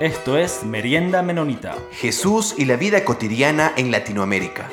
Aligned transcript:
Esto 0.00 0.38
es 0.38 0.62
Merienda 0.64 1.22
Menonita. 1.22 1.74
Jesús 1.90 2.54
y 2.56 2.66
la 2.66 2.76
vida 2.76 3.04
cotidiana 3.04 3.72
en 3.76 3.90
Latinoamérica. 3.90 4.70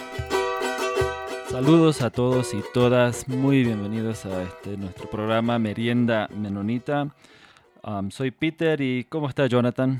Saludos 1.50 2.04
a 2.04 2.12
todos 2.12 2.54
y 2.54 2.62
todas, 2.76 3.28
muy 3.28 3.64
bienvenidos 3.64 4.28
a 4.28 4.44
este 4.44 4.78
nuestro 4.78 5.10
programa 5.10 5.58
Merienda 5.58 6.30
Menonita. 6.32 7.08
Um, 7.82 8.12
soy 8.12 8.30
Peter 8.30 8.80
y 8.80 9.06
¿cómo 9.06 9.28
está 9.28 9.48
Jonathan? 9.48 10.00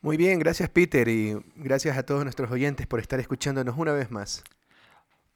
Muy 0.00 0.16
bien, 0.16 0.38
gracias 0.38 0.70
Peter 0.70 1.06
y 1.08 1.36
gracias 1.56 1.98
a 1.98 2.02
todos 2.02 2.24
nuestros 2.24 2.50
oyentes 2.50 2.86
por 2.86 2.98
estar 2.98 3.20
escuchándonos 3.20 3.76
una 3.76 3.92
vez 3.92 4.10
más. 4.10 4.42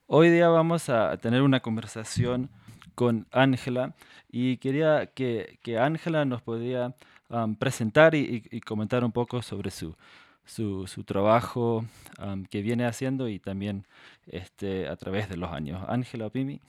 Hoy 0.06 0.30
día 0.30 0.48
vamos 0.48 0.88
a 0.88 1.18
tener 1.18 1.42
una 1.42 1.60
conversación 1.60 2.48
con 2.95 3.26
Ángela 3.32 3.95
y 4.30 4.56
quería 4.56 5.09
que 5.09 5.78
Ángela 5.78 6.24
nos 6.24 6.40
podía 6.40 6.95
presentar 7.58 8.14
y, 8.14 8.60
comentar 8.60 9.04
un 9.04 9.12
poco 9.12 9.42
sobre 9.42 9.70
su, 9.70 9.94
trabajo 11.04 11.84
que 12.50 12.62
viene 12.62 12.86
haciendo 12.86 13.28
y 13.28 13.38
también 13.38 13.86
este, 14.26 14.88
a 14.88 14.96
través 14.96 15.28
de 15.28 15.36
los 15.36 15.50
años. 15.50 15.84
Ángela 15.88 16.30
Pimi. 16.30 16.60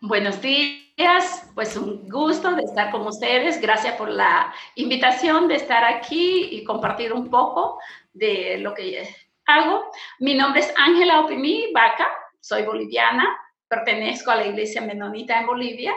Buenos 0.00 0.42
días, 0.42 1.48
pues 1.54 1.76
un 1.76 2.08
gusto 2.08 2.52
de 2.56 2.62
estar 2.64 2.90
con 2.90 3.06
ustedes. 3.06 3.60
Gracias 3.60 3.94
por 3.94 4.08
la 4.08 4.52
invitación 4.74 5.46
de 5.46 5.54
estar 5.54 5.84
aquí 5.84 6.48
y 6.50 6.64
compartir 6.64 7.12
un 7.12 7.30
poco 7.30 7.78
de 8.12 8.58
lo 8.58 8.74
que 8.74 9.08
hago. 9.46 9.84
Mi 10.18 10.34
nombre 10.34 10.60
es 10.60 10.74
Ángela 10.76 11.20
Opimi 11.20 11.72
Vaca, 11.72 12.08
soy 12.40 12.64
boliviana, 12.64 13.28
pertenezco 13.68 14.32
a 14.32 14.36
la 14.36 14.46
Iglesia 14.46 14.80
Menonita 14.80 15.38
en 15.38 15.46
Bolivia 15.46 15.94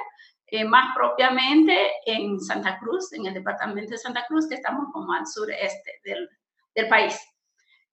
eh, 0.55 0.63
más 0.63 0.95
propiamente 0.95 1.91
en 2.05 2.39
Santa 2.39 2.79
Cruz, 2.79 3.11
en 3.11 3.25
el 3.25 3.33
departamento 3.33 3.91
de 3.91 3.97
Santa 3.97 4.25
Cruz, 4.25 4.47
que 4.47 4.55
estamos 4.55 4.85
como 4.93 5.11
al 5.11 5.27
sureste 5.27 5.99
del, 6.05 6.29
del 6.73 6.87
país. 6.87 7.19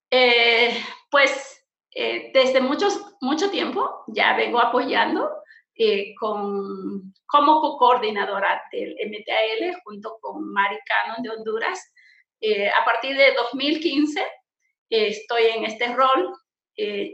Eh, 0.08 0.80
pues 1.10 1.66
eh, 1.90 2.30
desde 2.32 2.60
muchos, 2.60 3.16
mucho 3.20 3.50
tiempo 3.50 4.04
ya 4.06 4.36
vengo 4.36 4.60
apoyando 4.60 5.42
con, 6.20 7.12
como 7.26 7.76
coordinadora 7.76 8.62
del 8.70 8.94
MTAL 9.08 9.80
junto 9.82 10.16
con 10.20 10.52
Mari 10.52 10.78
Cannon 10.86 11.22
de 11.24 11.30
Honduras. 11.30 11.92
a 12.80 12.84
partir 12.84 13.16
de 13.16 13.32
2015 13.34 14.24
estoy 14.88 15.42
en 15.46 15.64
este 15.64 15.92
rol. 15.92 16.36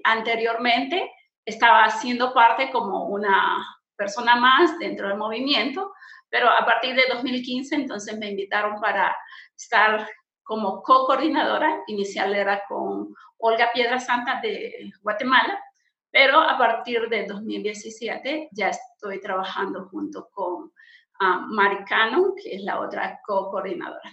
anteriormente 0.05 1.11
estaba 1.47 1.85
haciendo 1.85 2.35
parte 2.35 2.71
como 2.71 3.07
una 3.07 3.78
persona 3.99 4.37
más 4.37 4.79
dentro 4.79 5.09
del 5.09 5.19
movimiento, 5.19 5.93
pero 6.31 6.49
a 6.49 6.65
partir 6.65 6.95
de 6.95 7.05
2015 7.13 7.75
entonces 7.75 8.17
me 8.17 8.31
invitaron 8.31 8.81
para 8.81 9.15
estar 9.57 10.09
como 10.43 10.83
co-coordinadora, 10.83 11.83
inicial 11.89 12.35
era 12.35 12.63
con 12.67 13.15
Olga 13.37 13.71
Piedra 13.75 13.99
Santa 13.99 14.41
de 14.41 14.91
Guatemala, 15.03 15.63
pero 16.11 16.41
a 16.41 16.57
partir 16.57 17.09
de 17.09 17.27
2017 17.27 18.49
ya 18.53 18.71
estoy 18.71 19.21
trabajando 19.21 19.89
junto 19.91 20.29
con 20.31 20.73
um, 21.21 21.55
Mari 21.55 21.85
Cano, 21.85 22.35
que 22.35 22.57
es 22.57 22.63
la 22.63 22.81
otra 22.81 23.21
co-coordinadora. 23.27 24.11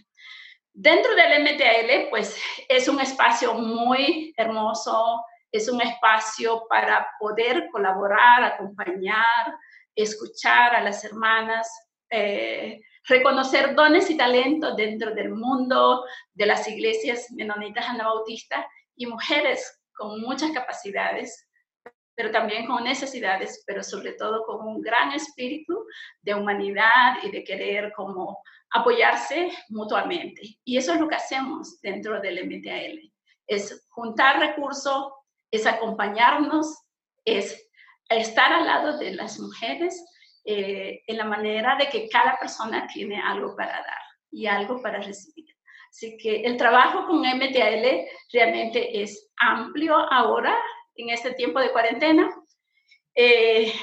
Dentro 0.73 1.15
del 1.15 1.41
MTL, 1.41 2.09
pues 2.09 2.37
es 2.67 2.89
un 2.89 2.99
espacio 2.99 3.53
muy 3.53 4.33
hermoso, 4.35 5.23
es 5.49 5.69
un 5.69 5.81
espacio 5.81 6.65
para 6.67 7.07
poder 7.17 7.69
colaborar, 7.71 8.43
acompañar, 8.43 9.55
escuchar 9.95 10.75
a 10.75 10.81
las 10.81 11.03
hermanas, 11.03 11.67
eh, 12.09 12.81
reconocer 13.07 13.75
dones 13.75 14.09
y 14.09 14.17
talentos 14.17 14.75
dentro 14.75 15.13
del 15.13 15.29
mundo 15.29 16.05
de 16.33 16.45
las 16.45 16.67
iglesias 16.67 17.27
menonitas 17.31 17.87
anabautistas 17.87 18.65
y 18.95 19.05
mujeres 19.05 19.79
con 19.93 20.21
muchas 20.21 20.51
capacidades, 20.51 21.47
pero 22.15 22.31
también 22.31 22.65
con 22.65 22.83
necesidades, 22.83 23.63
pero 23.67 23.83
sobre 23.83 24.13
todo 24.13 24.43
con 24.45 24.67
un 24.67 24.81
gran 24.81 25.11
espíritu 25.11 25.85
de 26.21 26.33
humanidad 26.33 27.15
y 27.23 27.31
de 27.31 27.43
querer 27.43 27.93
como 27.95 28.41
apoyarse 28.71 29.51
mutuamente. 29.69 30.41
Y 30.63 30.77
eso 30.77 30.93
es 30.93 30.99
lo 30.99 31.07
que 31.07 31.15
hacemos 31.15 31.79
dentro 31.81 32.19
del 32.19 32.45
MTAL, 32.45 33.11
es 33.47 33.85
juntar 33.89 34.39
recursos, 34.39 35.11
es 35.51 35.65
acompañarnos, 35.65 36.83
es 37.23 37.64
estar 38.09 38.51
al 38.53 38.65
lado 38.65 38.97
de 38.97 39.13
las 39.13 39.39
mujeres 39.39 40.05
eh, 40.43 41.01
en 41.07 41.17
la 41.17 41.25
manera 41.25 41.75
de 41.75 41.89
que 41.89 42.07
cada 42.07 42.37
persona 42.37 42.87
tiene 42.87 43.21
algo 43.21 43.55
para 43.55 43.71
dar 43.71 44.03
y 44.31 44.45
algo 44.45 44.81
para 44.81 44.99
recibir. 44.99 45.55
Así 45.89 46.17
que 46.17 46.41
el 46.41 46.57
trabajo 46.57 47.07
con 47.07 47.19
MTL 47.19 48.05
realmente 48.31 49.01
es 49.01 49.31
amplio 49.37 49.95
ahora, 50.11 50.55
en 50.95 51.09
este 51.09 51.33
tiempo 51.33 51.59
de 51.59 51.71
cuarentena. 51.71 52.29
Eh, 53.15 53.73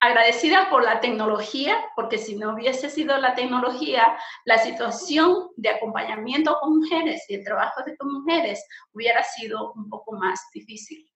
agradecida 0.00 0.70
por 0.70 0.82
la 0.82 1.00
tecnología, 1.00 1.78
porque 1.94 2.16
si 2.16 2.34
no 2.34 2.54
hubiese 2.54 2.88
sido 2.88 3.18
la 3.18 3.34
tecnología, 3.34 4.18
la 4.46 4.56
situación 4.56 5.50
de 5.56 5.68
acompañamiento 5.68 6.56
con 6.60 6.78
mujeres 6.78 7.24
y 7.28 7.34
el 7.34 7.44
trabajo 7.44 7.82
de 7.84 7.96
con 7.98 8.10
mujeres 8.10 8.66
hubiera 8.92 9.22
sido 9.22 9.72
un 9.74 9.90
poco 9.90 10.12
más 10.12 10.40
difícil. 10.54 11.06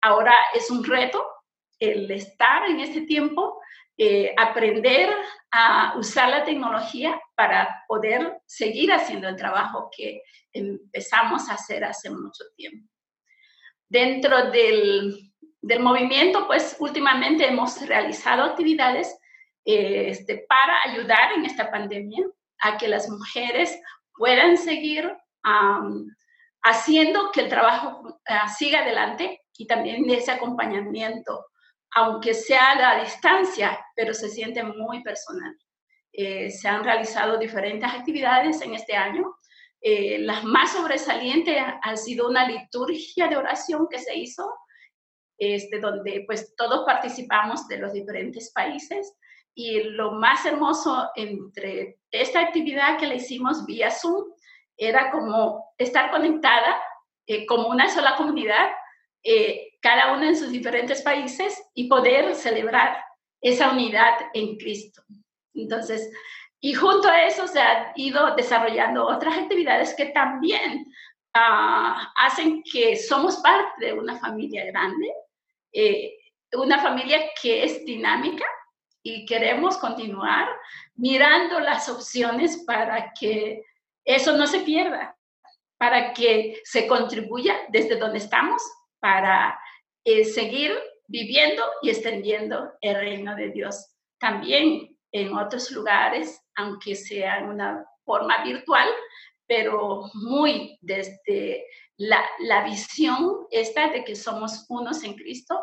Ahora 0.00 0.34
es 0.52 0.68
un 0.70 0.82
reto 0.82 1.24
el 1.82 2.10
estar 2.10 2.68
en 2.68 2.80
este 2.80 3.02
tiempo, 3.02 3.60
eh, 3.98 4.32
aprender 4.38 5.10
a 5.50 5.94
usar 5.98 6.28
la 6.30 6.44
tecnología 6.44 7.20
para 7.34 7.84
poder 7.88 8.40
seguir 8.46 8.92
haciendo 8.92 9.28
el 9.28 9.36
trabajo 9.36 9.90
que 9.94 10.22
empezamos 10.52 11.48
a 11.48 11.54
hacer 11.54 11.84
hace 11.84 12.08
mucho 12.08 12.44
tiempo. 12.56 12.88
Dentro 13.88 14.50
del, 14.50 15.32
del 15.60 15.80
movimiento, 15.80 16.46
pues 16.46 16.76
últimamente 16.78 17.46
hemos 17.46 17.84
realizado 17.86 18.44
actividades 18.44 19.18
eh, 19.64 20.08
este, 20.08 20.46
para 20.48 20.76
ayudar 20.84 21.32
en 21.32 21.44
esta 21.44 21.70
pandemia 21.70 22.24
a 22.60 22.78
que 22.78 22.88
las 22.88 23.08
mujeres 23.08 23.76
puedan 24.16 24.56
seguir 24.56 25.12
haciendo 26.62 27.32
que 27.32 27.40
el 27.40 27.48
trabajo 27.48 28.20
ah, 28.26 28.48
siga 28.48 28.80
adelante 28.80 29.42
y 29.56 29.66
también 29.66 30.08
ese 30.10 30.30
acompañamiento 30.30 31.46
aunque 31.94 32.34
sea 32.34 32.72
a 32.72 32.76
la 32.76 33.02
distancia, 33.02 33.78
pero 33.94 34.14
se 34.14 34.28
siente 34.28 34.62
muy 34.62 35.02
personal. 35.02 35.56
Eh, 36.12 36.50
se 36.50 36.68
han 36.68 36.84
realizado 36.84 37.38
diferentes 37.38 37.90
actividades 37.90 38.60
en 38.62 38.74
este 38.74 38.94
año. 38.94 39.34
Eh, 39.80 40.18
las 40.20 40.44
más 40.44 40.72
sobresalientes 40.72 41.56
han 41.82 41.96
sido 41.96 42.28
una 42.28 42.46
liturgia 42.46 43.28
de 43.28 43.36
oración 43.36 43.88
que 43.90 43.98
se 43.98 44.16
hizo, 44.16 44.48
este, 45.38 45.80
donde 45.80 46.24
pues 46.26 46.54
todos 46.56 46.84
participamos 46.86 47.66
de 47.68 47.78
los 47.78 47.92
diferentes 47.92 48.52
países. 48.52 49.14
Y 49.54 49.82
lo 49.82 50.12
más 50.12 50.46
hermoso 50.46 51.10
entre 51.14 51.98
esta 52.10 52.40
actividad 52.40 52.98
que 52.98 53.06
le 53.06 53.16
hicimos 53.16 53.66
vía 53.66 53.90
Zoom 53.90 54.24
era 54.76 55.10
como 55.10 55.74
estar 55.78 56.10
conectada 56.10 56.80
eh, 57.26 57.46
como 57.46 57.68
una 57.68 57.88
sola 57.88 58.16
comunidad 58.16 58.70
eh, 59.22 59.71
cada 59.82 60.12
uno 60.12 60.24
en 60.24 60.36
sus 60.36 60.50
diferentes 60.50 61.02
países 61.02 61.60
y 61.74 61.88
poder 61.88 62.34
celebrar 62.34 63.04
esa 63.40 63.72
unidad 63.72 64.14
en 64.32 64.56
Cristo. 64.56 65.02
Entonces, 65.52 66.10
y 66.60 66.74
junto 66.74 67.08
a 67.08 67.24
eso 67.24 67.48
se 67.48 67.60
han 67.60 67.92
ido 67.96 68.34
desarrollando 68.36 69.04
otras 69.04 69.36
actividades 69.36 69.94
que 69.94 70.06
también 70.06 70.86
ah, 71.34 72.12
hacen 72.16 72.62
que 72.62 72.96
somos 72.96 73.38
parte 73.38 73.86
de 73.86 73.92
una 73.92 74.16
familia 74.18 74.64
grande, 74.66 75.12
eh, 75.72 76.16
una 76.52 76.78
familia 76.78 77.18
que 77.40 77.64
es 77.64 77.84
dinámica 77.84 78.46
y 79.02 79.26
queremos 79.26 79.76
continuar 79.78 80.48
mirando 80.94 81.58
las 81.58 81.88
opciones 81.88 82.62
para 82.64 83.12
que 83.18 83.64
eso 84.04 84.36
no 84.36 84.46
se 84.46 84.60
pierda, 84.60 85.16
para 85.76 86.12
que 86.12 86.60
se 86.62 86.86
contribuya 86.86 87.56
desde 87.70 87.96
donde 87.96 88.18
estamos 88.18 88.62
para 89.00 89.58
eh, 90.04 90.24
seguir 90.24 90.72
viviendo 91.06 91.62
y 91.82 91.90
extendiendo 91.90 92.72
el 92.80 92.96
reino 92.96 93.36
de 93.36 93.50
Dios. 93.50 93.94
También 94.18 94.96
en 95.12 95.36
otros 95.36 95.70
lugares, 95.70 96.40
aunque 96.56 96.94
sea 96.94 97.38
en 97.38 97.48
una 97.48 97.84
forma 98.04 98.42
virtual, 98.44 98.88
pero 99.46 100.10
muy 100.14 100.78
desde 100.80 101.66
la, 101.96 102.24
la 102.40 102.64
visión 102.64 103.46
esta 103.50 103.90
de 103.90 104.04
que 104.04 104.14
somos 104.14 104.64
unos 104.68 105.04
en 105.04 105.14
Cristo, 105.14 105.62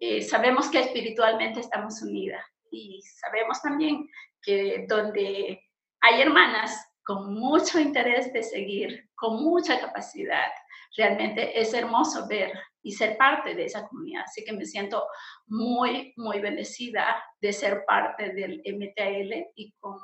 eh, 0.00 0.22
sabemos 0.22 0.68
que 0.68 0.80
espiritualmente 0.80 1.60
estamos 1.60 2.00
unidas 2.02 2.44
y 2.70 3.00
sabemos 3.02 3.60
también 3.60 4.08
que 4.42 4.86
donde 4.88 5.62
hay 6.00 6.20
hermanas 6.22 6.86
con 7.02 7.34
mucho 7.34 7.78
interés 7.78 8.32
de 8.32 8.42
seguir, 8.42 9.10
con 9.14 9.42
mucha 9.42 9.80
capacidad, 9.80 10.48
realmente 10.96 11.60
es 11.60 11.74
hermoso 11.74 12.26
ver 12.28 12.52
y 12.82 12.92
ser 12.92 13.16
parte 13.16 13.54
de 13.54 13.66
esa 13.66 13.86
comunidad. 13.88 14.24
Así 14.24 14.44
que 14.44 14.52
me 14.52 14.64
siento 14.64 15.06
muy, 15.46 16.12
muy 16.16 16.40
bendecida 16.40 17.22
de 17.40 17.52
ser 17.52 17.84
parte 17.86 18.32
del 18.32 18.62
MTL 18.64 19.52
y 19.54 19.72
con 19.78 19.98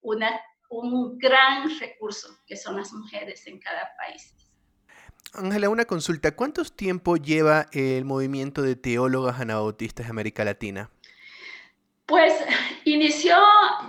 una, 0.00 0.40
un 0.70 1.18
gran 1.18 1.78
recurso 1.78 2.28
que 2.46 2.56
son 2.56 2.76
las 2.76 2.92
mujeres 2.92 3.46
en 3.46 3.58
cada 3.58 3.90
país. 3.96 4.34
Ángela, 5.34 5.68
una 5.70 5.86
consulta. 5.86 6.36
¿Cuánto 6.36 6.62
tiempo 6.64 7.16
lleva 7.16 7.66
el 7.72 8.04
movimiento 8.04 8.62
de 8.62 8.76
teólogas 8.76 9.40
anabautistas 9.40 10.06
de 10.06 10.10
América 10.10 10.44
Latina? 10.44 10.90
Pues 12.06 12.32
inició 12.84 13.34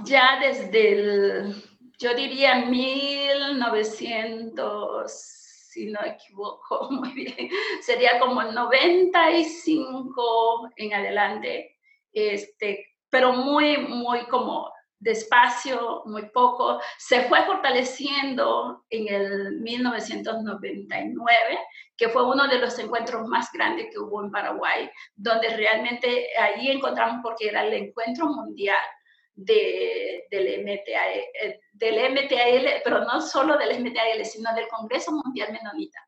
ya 0.05 0.39
desde 0.39 0.93
el, 0.93 1.53
yo 1.97 2.15
diría, 2.15 2.65
1900, 2.65 5.42
si 5.73 5.87
no 5.87 5.99
equivoco 6.05 6.87
muy 6.91 7.11
bien, 7.13 7.49
sería 7.81 8.19
como 8.19 8.43
95 8.43 10.69
en 10.75 10.93
adelante, 10.93 11.79
este, 12.11 12.85
pero 13.09 13.31
muy, 13.33 13.77
muy 13.77 14.27
como 14.27 14.71
despacio, 14.99 16.03
muy 16.05 16.29
poco, 16.29 16.79
se 16.97 17.23
fue 17.23 17.41
fortaleciendo 17.43 18.85
en 18.89 19.13
el 19.13 19.59
1999, 19.59 21.59
que 21.97 22.07
fue 22.07 22.25
uno 22.25 22.47
de 22.47 22.59
los 22.59 22.79
encuentros 22.79 23.27
más 23.27 23.51
grandes 23.51 23.87
que 23.91 23.99
hubo 23.99 24.23
en 24.23 24.31
Paraguay, 24.31 24.89
donde 25.15 25.49
realmente 25.49 26.29
ahí 26.39 26.69
encontramos 26.69 27.19
porque 27.21 27.49
era 27.49 27.65
el 27.65 27.73
encuentro 27.73 28.27
mundial 28.27 28.79
de, 29.35 30.25
del, 30.29 30.63
MTAL, 30.63 31.11
eh, 31.41 31.59
del 31.71 32.11
MTAL, 32.11 32.81
pero 32.83 33.03
no 33.03 33.21
solo 33.21 33.57
del 33.57 33.79
MTAL, 33.79 34.25
sino 34.25 34.53
del 34.53 34.67
Congreso 34.67 35.11
Mundial 35.11 35.51
Menonita. 35.51 35.99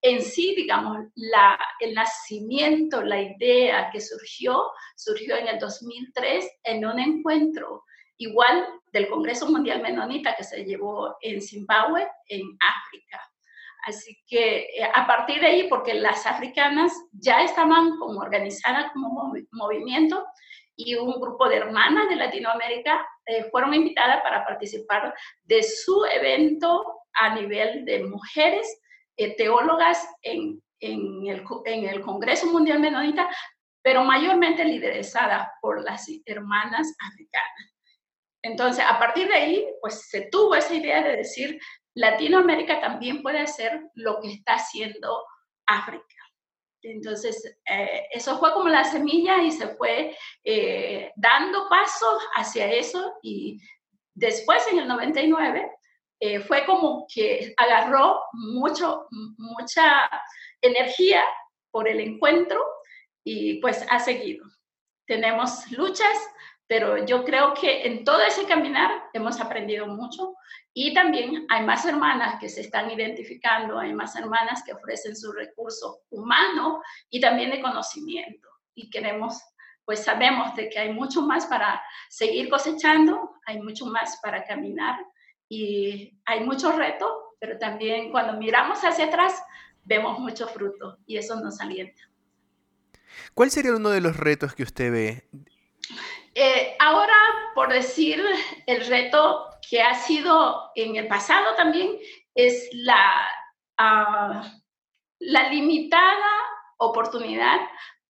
En 0.00 0.22
sí, 0.22 0.54
digamos, 0.54 0.98
la, 1.14 1.58
el 1.80 1.94
nacimiento, 1.94 3.02
la 3.02 3.20
idea 3.20 3.90
que 3.90 4.00
surgió, 4.00 4.70
surgió 4.94 5.36
en 5.36 5.48
el 5.48 5.58
2003 5.58 6.48
en 6.64 6.84
un 6.84 6.98
encuentro 6.98 7.84
igual 8.18 8.66
del 8.92 9.08
Congreso 9.08 9.48
Mundial 9.50 9.82
Menonita 9.82 10.34
que 10.36 10.44
se 10.44 10.64
llevó 10.64 11.16
en 11.20 11.40
Zimbabue, 11.40 12.06
en 12.28 12.42
África. 12.60 13.20
Así 13.86 14.18
que 14.26 14.66
eh, 14.76 14.90
a 14.92 15.06
partir 15.06 15.40
de 15.40 15.46
ahí, 15.46 15.68
porque 15.68 15.94
las 15.94 16.26
africanas 16.26 16.92
ya 17.12 17.42
estaban 17.42 17.96
como 17.98 18.20
organizadas 18.20 18.90
como 18.92 19.32
movimiento 19.52 20.26
y 20.76 20.94
un 20.94 21.18
grupo 21.20 21.48
de 21.48 21.56
hermanas 21.56 22.08
de 22.08 22.16
Latinoamérica 22.16 23.06
eh, 23.24 23.44
fueron 23.50 23.74
invitadas 23.74 24.22
para 24.22 24.44
participar 24.44 25.14
de 25.44 25.62
su 25.62 26.04
evento 26.04 26.84
a 27.14 27.34
nivel 27.34 27.84
de 27.84 28.04
mujeres 28.04 28.80
eh, 29.16 29.34
teólogas 29.36 30.06
en, 30.22 30.62
en, 30.80 31.26
el, 31.26 31.44
en 31.64 31.84
el 31.86 32.02
Congreso 32.02 32.46
Mundial 32.46 32.80
Menonita, 32.80 33.28
pero 33.82 34.04
mayormente 34.04 34.64
lideradas 34.64 35.48
por 35.62 35.82
las 35.82 36.06
hermanas 36.26 36.94
africanas. 37.10 37.74
Entonces, 38.42 38.84
a 38.86 38.98
partir 38.98 39.28
de 39.28 39.34
ahí, 39.34 39.66
pues 39.80 40.08
se 40.08 40.28
tuvo 40.30 40.54
esa 40.54 40.74
idea 40.74 41.02
de 41.02 41.16
decir, 41.16 41.58
Latinoamérica 41.94 42.80
también 42.80 43.22
puede 43.22 43.40
hacer 43.40 43.80
lo 43.94 44.20
que 44.20 44.32
está 44.32 44.54
haciendo 44.54 45.24
África. 45.66 46.15
Entonces, 46.82 47.58
eh, 47.68 48.06
eso 48.12 48.38
fue 48.38 48.52
como 48.52 48.68
la 48.68 48.84
semilla 48.84 49.42
y 49.42 49.50
se 49.50 49.68
fue 49.76 50.16
eh, 50.44 51.12
dando 51.16 51.68
pasos 51.68 52.22
hacia 52.34 52.70
eso 52.72 53.14
y 53.22 53.60
después 54.14 54.66
en 54.68 54.80
el 54.80 54.88
99 54.88 55.70
eh, 56.20 56.40
fue 56.40 56.64
como 56.64 57.06
que 57.12 57.54
agarró 57.56 58.20
mucho, 58.32 59.06
mucha 59.36 60.08
energía 60.62 61.22
por 61.70 61.88
el 61.88 62.00
encuentro 62.00 62.64
y 63.24 63.60
pues 63.60 63.84
ha 63.90 63.98
seguido. 63.98 64.46
Tenemos 65.06 65.70
luchas, 65.72 66.16
pero 66.66 67.04
yo 67.06 67.24
creo 67.24 67.54
que 67.54 67.86
en 67.86 68.04
todo 68.04 68.20
ese 68.22 68.44
caminar 68.44 68.90
hemos 69.12 69.40
aprendido 69.40 69.86
mucho 69.86 70.34
y 70.74 70.92
también 70.92 71.46
hay 71.48 71.64
más 71.64 71.86
hermanas 71.86 72.38
que 72.40 72.48
se 72.48 72.60
están 72.62 72.90
identificando, 72.90 73.78
hay 73.78 73.94
más 73.94 74.16
hermanas 74.16 74.62
que 74.64 74.72
ofrecen 74.72 75.16
su 75.16 75.32
recurso 75.32 76.00
humano 76.10 76.82
y 77.08 77.20
también 77.20 77.50
de 77.50 77.62
conocimiento. 77.62 78.48
Y 78.74 78.90
queremos, 78.90 79.40
pues 79.84 80.04
sabemos 80.04 80.54
de 80.56 80.68
que 80.68 80.78
hay 80.78 80.92
mucho 80.92 81.22
más 81.22 81.46
para 81.46 81.82
seguir 82.08 82.50
cosechando, 82.50 83.36
hay 83.46 83.62
mucho 83.62 83.86
más 83.86 84.18
para 84.20 84.44
caminar 84.44 84.98
y 85.48 86.18
hay 86.24 86.40
mucho 86.40 86.72
reto, 86.72 87.36
pero 87.38 87.58
también 87.58 88.10
cuando 88.10 88.34
miramos 88.34 88.80
hacia 88.80 89.06
atrás 89.06 89.40
vemos 89.84 90.18
mucho 90.18 90.48
fruto 90.48 90.98
y 91.06 91.16
eso 91.16 91.40
nos 91.40 91.60
alienta. 91.60 92.02
¿Cuál 93.34 93.50
sería 93.50 93.74
uno 93.74 93.90
de 93.90 94.00
los 94.00 94.16
retos 94.16 94.54
que 94.54 94.64
usted 94.64 94.92
ve 94.92 95.28
eh, 96.38 96.76
ahora, 96.78 97.16
por 97.54 97.72
decir, 97.72 98.22
el 98.66 98.86
reto 98.86 99.48
que 99.68 99.80
ha 99.80 99.94
sido 99.94 100.70
en 100.74 100.96
el 100.96 101.08
pasado 101.08 101.54
también 101.54 101.96
es 102.34 102.68
la, 102.72 103.26
ah, 103.78 104.52
la 105.18 105.48
limitada 105.48 106.30
oportunidad 106.76 107.58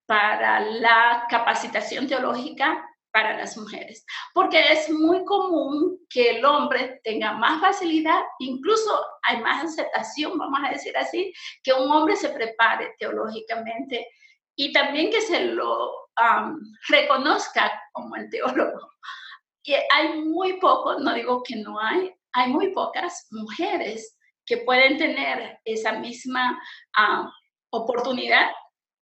para 0.06 0.58
la 0.58 1.24
capacitación 1.30 2.08
teológica 2.08 2.84
para 3.12 3.36
las 3.36 3.56
mujeres, 3.56 4.04
porque 4.34 4.72
es 4.72 4.90
muy 4.90 5.24
común 5.24 6.00
que 6.10 6.30
el 6.30 6.44
hombre 6.44 7.00
tenga 7.04 7.32
más 7.32 7.60
facilidad, 7.60 8.24
incluso 8.40 8.90
hay 9.22 9.40
más 9.40 9.64
aceptación, 9.64 10.36
vamos 10.36 10.60
a 10.64 10.72
decir 10.72 10.96
así, 10.96 11.32
que 11.62 11.72
un 11.72 11.88
hombre 11.92 12.16
se 12.16 12.30
prepare 12.30 12.96
teológicamente 12.98 14.08
y 14.56 14.72
también 14.72 15.12
que 15.12 15.20
se 15.20 15.44
lo 15.44 16.05
reconozca 16.88 17.70
como 17.92 18.16
el 18.16 18.30
teólogo. 18.30 18.92
Y 19.62 19.74
hay 19.74 20.22
muy 20.22 20.60
pocos, 20.60 21.00
no 21.00 21.12
digo 21.14 21.42
que 21.42 21.56
no 21.56 21.80
hay, 21.80 22.14
hay 22.32 22.50
muy 22.50 22.72
pocas 22.72 23.26
mujeres 23.30 24.16
que 24.44 24.58
pueden 24.58 24.96
tener 24.96 25.58
esa 25.64 25.92
misma 25.92 26.60
oportunidad 27.70 28.50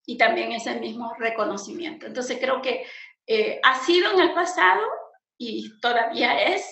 y 0.06 0.18
también 0.18 0.52
ese 0.52 0.80
mismo 0.80 1.14
reconocimiento. 1.20 2.06
Entonces 2.06 2.38
creo 2.40 2.62
que 2.62 2.86
eh, 3.28 3.60
ha 3.64 3.80
sido 3.80 4.12
en 4.12 4.20
el 4.20 4.34
pasado 4.34 4.82
y 5.38 5.80
todavía 5.80 6.42
es, 6.44 6.66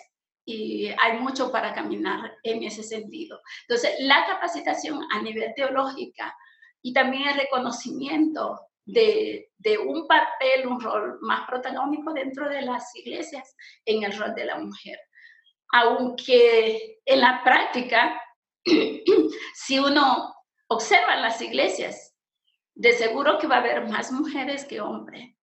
y 0.46 0.88
hay 1.00 1.18
mucho 1.20 1.52
para 1.52 1.74
caminar 1.74 2.34
en 2.44 2.64
ese 2.64 2.84
sentido. 2.84 3.40
Entonces, 3.68 3.96
la 4.00 4.26
capacitación 4.26 5.02
a 5.12 5.22
nivel 5.22 5.54
teológica 5.56 6.36
y 6.82 6.94
también 6.94 7.30
el 7.30 7.36
reconocimiento 7.36 8.60
de, 8.86 9.50
un 9.86 10.08
papel, 10.08 10.68
un 10.68 10.80
rol 10.80 11.18
más 11.22 11.48
protagónico 11.48 12.14
dentro 12.14 12.50
de 12.50 12.62
las 12.62 12.96
iglesias 12.96 13.56
en 13.86 14.04
el 14.04 14.18
rol 14.18 14.34
de 14.36 14.46
la 14.46 14.58
mujer. 14.58 15.00
Aunque 15.74 17.00
en 17.06 17.22
la 17.22 17.42
práctica, 17.44 18.22
si 19.54 19.80
uno 19.80 20.36
observa 20.68 21.16
las 21.18 21.42
iglesias, 21.42 22.16
de 22.74 22.94
seguro 22.94 23.38
que 23.38 23.48
va 23.48 23.58
a 23.58 23.60
haber 23.60 23.88
más 23.88 24.12
mujeres 24.12 24.66
que 24.66 24.82
hombres, 24.82 25.36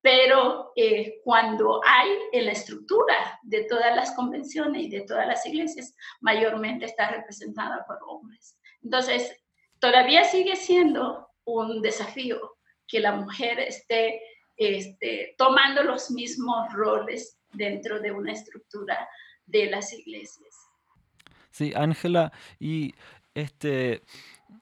pero 0.00 0.72
eh, 0.76 1.20
cuando 1.24 1.80
hay 1.84 2.08
en 2.32 2.46
la 2.46 2.52
estructura 2.52 3.40
de 3.42 3.64
todas 3.64 3.94
las 3.96 4.12
convenciones 4.12 4.84
y 4.84 4.88
de 4.88 5.00
todas 5.00 5.26
las 5.26 5.44
iglesias, 5.46 5.94
mayormente 6.20 6.86
está 6.86 7.10
representada 7.10 7.84
por 7.86 7.98
hombres. 8.06 8.56
Entonces, 8.82 9.36
todavía 9.80 10.22
sigue 10.22 10.54
siendo 10.54 11.28
un 11.44 11.82
desafío 11.82 12.55
que 12.86 13.00
la 13.00 13.12
mujer 13.12 13.58
esté 13.58 14.20
este, 14.56 15.34
tomando 15.36 15.82
los 15.82 16.10
mismos 16.10 16.72
roles 16.72 17.38
dentro 17.52 18.00
de 18.00 18.12
una 18.12 18.32
estructura 18.32 19.08
de 19.46 19.66
las 19.66 19.92
iglesias. 19.92 20.54
Sí, 21.50 21.72
Ángela, 21.74 22.32
y 22.58 22.94
este, 23.34 24.02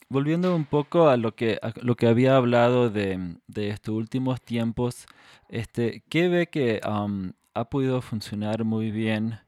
volviendo 0.09 0.55
un 0.55 0.65
poco 0.65 1.09
a 1.09 1.17
lo 1.17 1.35
que, 1.35 1.59
lo 1.81 1.97
que 1.97 2.07
había 2.07 2.37
hablado 2.37 2.91
de, 2.91 3.37
estos 3.55 3.95
últimos 3.95 4.41
tiempos, 4.43 5.07
este, 5.49 6.03
¿qué 6.09 6.29
ve 6.29 6.49
que 6.49 6.81
ha 6.83 7.65
podido 7.69 8.03
funcionar 8.03 8.65
muy 8.65 8.91
bien 8.91 9.41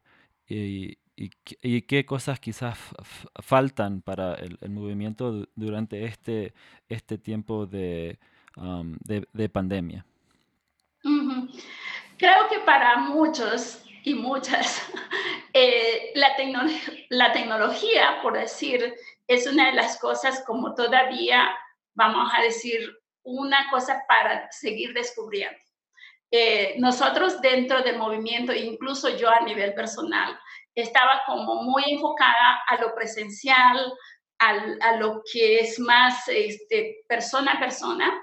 y, 0.48 0.98
qué 1.86 2.04
cosas 2.04 2.40
quizás 2.40 2.78
faltan 3.42 4.02
para 4.02 4.34
el, 4.34 4.58
el, 4.60 4.70
movimiento 4.70 5.48
durante 5.54 6.04
este, 6.04 6.52
este 6.88 7.16
tiempo 7.16 7.66
de, 7.66 8.18
Um, 8.56 8.96
de, 9.04 9.48
pandemia? 9.50 10.04
Creo 12.16 12.48
que 12.48 12.58
para 12.60 12.96
muchos 12.96 13.82
y 14.02 14.14
muchas, 14.14 14.82
eh, 15.52 16.12
la, 16.14 16.28
la 17.10 17.32
tecnología, 17.32 18.18
por 18.22 18.38
decir, 18.38 18.94
es 19.26 19.46
una 19.46 19.66
de 19.66 19.72
las 19.74 19.98
cosas 19.98 20.42
como 20.46 20.74
todavía, 20.74 21.54
vamos 21.94 22.32
a 22.34 22.40
decir, 22.40 22.80
una 23.24 23.68
cosa 23.70 24.02
para 24.08 24.50
seguir 24.50 24.94
descubriendo. 24.94 25.58
Eh, 26.30 26.76
nosotros 26.78 27.40
dentro 27.42 27.82
del 27.82 27.98
movimiento, 27.98 28.54
incluso 28.54 29.16
yo 29.16 29.28
a 29.28 29.40
nivel 29.40 29.74
personal, 29.74 30.38
estaba 30.74 31.22
como 31.26 31.62
muy 31.62 31.84
enfocada 31.88 32.62
a 32.68 32.80
lo 32.80 32.94
presencial, 32.94 33.92
a 34.38 34.96
lo 34.96 35.22
que 35.32 35.60
es 35.60 35.78
más 35.78 36.28
este, 36.28 37.04
persona 37.08 37.52
a 37.52 37.58
persona, 37.58 38.22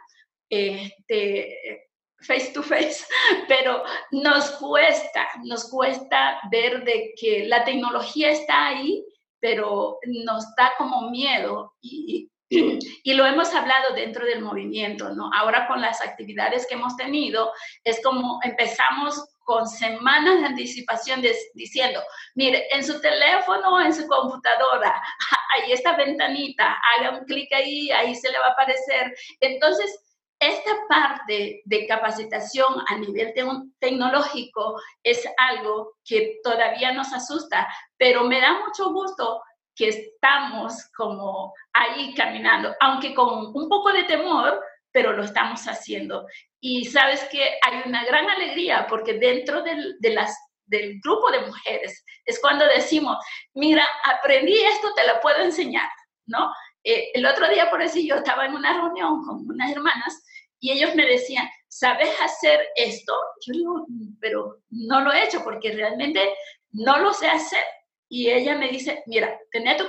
este, 0.53 1.89
face 2.19 2.51
to 2.53 2.63
face, 2.63 3.05
pero 3.47 3.83
nos 4.11 4.51
cuesta, 4.51 5.27
nos 5.43 5.69
cuesta 5.69 6.39
ver 6.51 6.83
de 6.83 7.13
que 7.19 7.45
la 7.45 7.63
tecnología 7.63 8.31
está 8.31 8.67
ahí, 8.67 9.05
pero 9.39 9.99
nos 10.05 10.43
da 10.55 10.73
como 10.77 11.09
miedo 11.09 11.73
y, 11.81 12.29
y 12.49 13.13
lo 13.13 13.25
hemos 13.25 13.53
hablado 13.53 13.93
dentro 13.95 14.25
del 14.25 14.41
movimiento, 14.41 15.09
¿no? 15.09 15.29
Ahora 15.33 15.67
con 15.67 15.81
las 15.81 16.01
actividades 16.01 16.65
que 16.67 16.75
hemos 16.75 16.95
tenido, 16.95 17.51
es 17.83 18.01
como 18.03 18.39
empezamos 18.43 19.21
con 19.43 19.67
semanas 19.67 20.39
de 20.39 20.47
anticipación 20.47 21.21
diciendo, 21.53 22.01
mire, 22.35 22.65
en 22.71 22.83
su 22.83 23.01
teléfono 23.01 23.81
en 23.81 23.93
su 23.93 24.07
computadora, 24.07 25.01
ahí 25.53 25.73
está 25.73 25.97
ventanita, 25.97 26.77
haga 26.95 27.17
un 27.17 27.25
clic 27.25 27.51
ahí, 27.53 27.91
ahí 27.91 28.15
se 28.15 28.31
le 28.31 28.39
va 28.39 28.47
a 28.47 28.51
aparecer. 28.51 29.13
Entonces, 29.41 29.99
esta 30.47 30.71
parte 30.87 31.61
de 31.65 31.87
capacitación 31.87 32.75
a 32.87 32.97
nivel 32.97 33.33
tecnológico 33.79 34.79
es 35.01 35.27
algo 35.37 35.93
que 36.03 36.39
todavía 36.43 36.91
nos 36.91 37.13
asusta, 37.13 37.67
pero 37.97 38.23
me 38.23 38.41
da 38.41 38.59
mucho 38.65 38.91
gusto 38.91 39.41
que 39.75 39.89
estamos 39.89 40.89
como 40.95 41.53
ahí 41.73 42.13
caminando, 42.13 42.73
aunque 42.79 43.13
con 43.13 43.55
un 43.55 43.69
poco 43.69 43.91
de 43.91 44.03
temor, 44.03 44.61
pero 44.91 45.13
lo 45.13 45.23
estamos 45.23 45.65
haciendo. 45.67 46.27
Y 46.59 46.85
sabes 46.85 47.23
que 47.31 47.57
hay 47.61 47.81
una 47.85 48.05
gran 48.05 48.29
alegría 48.29 48.85
porque 48.87 49.13
dentro 49.13 49.63
del, 49.63 49.97
del 49.99 50.99
grupo 51.03 51.31
de 51.31 51.41
mujeres 51.41 52.05
es 52.25 52.39
cuando 52.39 52.65
decimos, 52.65 53.17
mira, 53.53 53.85
aprendí 54.05 54.53
esto, 54.53 54.93
te 54.93 55.07
lo 55.07 55.19
puedo 55.19 55.39
enseñar, 55.39 55.89
¿no? 56.27 56.53
Eh, 56.83 57.11
el 57.13 57.25
otro 57.25 57.47
día, 57.49 57.69
por 57.69 57.81
eso 57.81 57.99
yo 57.99 58.15
estaba 58.15 58.45
en 58.45 58.55
una 58.55 58.73
reunión 58.73 59.23
con 59.23 59.49
unas 59.49 59.71
hermanas 59.71 60.23
y 60.59 60.71
ellos 60.71 60.95
me 60.95 61.05
decían, 61.05 61.47
¿sabes 61.67 62.09
hacer 62.21 62.67
esto? 62.75 63.13
Yo 63.45 63.53
digo, 63.53 63.85
pero 64.19 64.59
no 64.69 65.01
lo 65.01 65.11
he 65.11 65.23
hecho 65.23 65.43
porque 65.43 65.71
realmente 65.71 66.33
no 66.71 66.99
lo 66.99 67.13
sé 67.13 67.27
hacer. 67.27 67.63
Y 68.09 68.29
ella 68.29 68.55
me 68.57 68.69
dice, 68.69 69.03
mira, 69.07 69.37
tenés 69.51 69.77
tu 69.77 69.85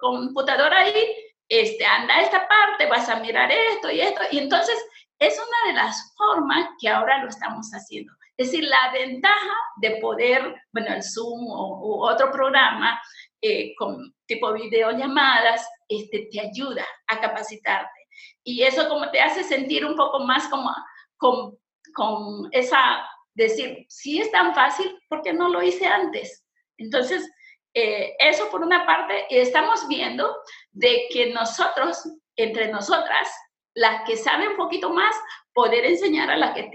computadora 0.00 0.80
ahí, 0.80 1.16
este, 1.48 1.84
anda 1.84 2.16
a 2.16 2.22
esta 2.22 2.46
parte, 2.46 2.86
vas 2.86 3.08
a 3.08 3.20
mirar 3.20 3.50
esto 3.50 3.90
y 3.90 4.00
esto. 4.00 4.20
Y 4.30 4.38
entonces 4.38 4.76
es 5.18 5.36
una 5.36 5.72
de 5.72 5.76
las 5.76 6.14
formas 6.16 6.68
que 6.80 6.88
ahora 6.88 7.22
lo 7.22 7.28
estamos 7.28 7.68
haciendo. 7.70 8.12
Es 8.36 8.50
decir, 8.50 8.64
la 8.64 8.92
ventaja 8.92 9.56
de 9.76 9.96
poder, 9.96 10.62
bueno, 10.72 10.94
el 10.94 11.02
Zoom 11.02 11.46
o, 11.48 12.06
otro 12.06 12.30
programa 12.30 13.00
eh, 13.40 13.74
con 13.76 14.14
tipo 14.26 14.52
videollamadas, 14.52 15.66
este, 15.88 16.28
te 16.30 16.40
ayuda 16.40 16.84
a 17.06 17.20
capacitarte. 17.20 18.06
Y 18.42 18.62
eso 18.62 18.88
como 18.88 19.10
te 19.10 19.20
hace 19.20 19.44
sentir 19.44 19.84
un 19.84 19.96
poco 19.96 20.20
más 20.20 20.48
como 20.48 20.74
con, 21.16 21.58
con 21.94 22.48
esa, 22.52 23.06
decir, 23.34 23.84
si 23.88 24.20
es 24.20 24.30
tan 24.30 24.54
fácil, 24.54 24.98
porque 25.08 25.32
no 25.32 25.48
lo 25.48 25.62
hice 25.62 25.86
antes? 25.86 26.44
Entonces, 26.78 27.28
eh, 27.74 28.16
eso 28.18 28.50
por 28.50 28.62
una 28.62 28.86
parte, 28.86 29.26
estamos 29.28 29.86
viendo 29.88 30.34
de 30.72 31.08
que 31.12 31.32
nosotros, 31.32 32.02
entre 32.36 32.68
nosotras, 32.68 33.28
las 33.74 34.08
que 34.08 34.16
saben 34.16 34.48
un 34.48 34.56
poquito 34.56 34.90
más, 34.90 35.14
poder 35.52 35.84
enseñar 35.84 36.30
a 36.30 36.38
las 36.38 36.54
que 36.54 36.70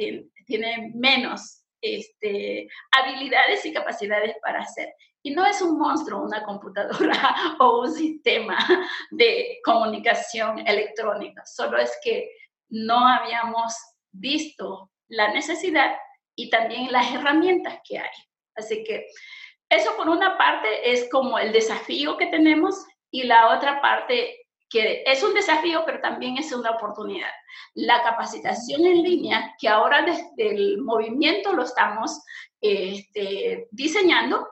tienen, 0.46 0.91
menos 0.94 1.63
este, 1.82 2.68
habilidades 2.91 3.65
y 3.65 3.74
capacidades 3.74 4.36
para 4.44 4.60
hacer. 4.60 4.94
Y 5.23 5.31
no 5.31 5.45
es 5.45 5.61
un 5.61 5.77
monstruo 5.77 6.23
una 6.23 6.43
computadora 6.43 7.35
o 7.59 7.81
un 7.81 7.91
sistema 7.91 8.57
de 9.11 9.59
comunicación 9.63 10.65
electrónica, 10.67 11.45
solo 11.45 11.77
es 11.77 11.97
que 12.03 12.29
no 12.69 13.05
habíamos 13.07 13.73
visto 14.11 14.91
la 15.07 15.31
necesidad 15.31 15.95
y 16.35 16.49
también 16.49 16.91
las 16.91 17.13
herramientas 17.13 17.79
que 17.87 17.99
hay. 17.99 18.09
Así 18.55 18.83
que 18.83 19.07
eso 19.69 19.95
por 19.95 20.09
una 20.09 20.37
parte 20.37 20.91
es 20.91 21.09
como 21.09 21.37
el 21.37 21.51
desafío 21.51 22.17
que 22.17 22.27
tenemos 22.27 22.85
y 23.11 23.23
la 23.23 23.55
otra 23.55 23.81
parte 23.81 24.37
que 24.69 25.03
es 25.05 25.21
un 25.21 25.33
desafío, 25.33 25.83
pero 25.85 25.99
también 25.99 26.37
es 26.37 26.53
una 26.53 26.71
oportunidad. 26.71 27.29
La 27.73 28.01
capacitación 28.03 28.85
en 28.85 29.03
línea, 29.03 29.53
que 29.59 29.67
ahora 29.67 30.01
desde 30.01 30.49
el 30.49 30.81
movimiento 30.81 31.53
lo 31.53 31.63
estamos 31.63 32.23
este, 32.61 33.67
diseñando, 33.71 34.47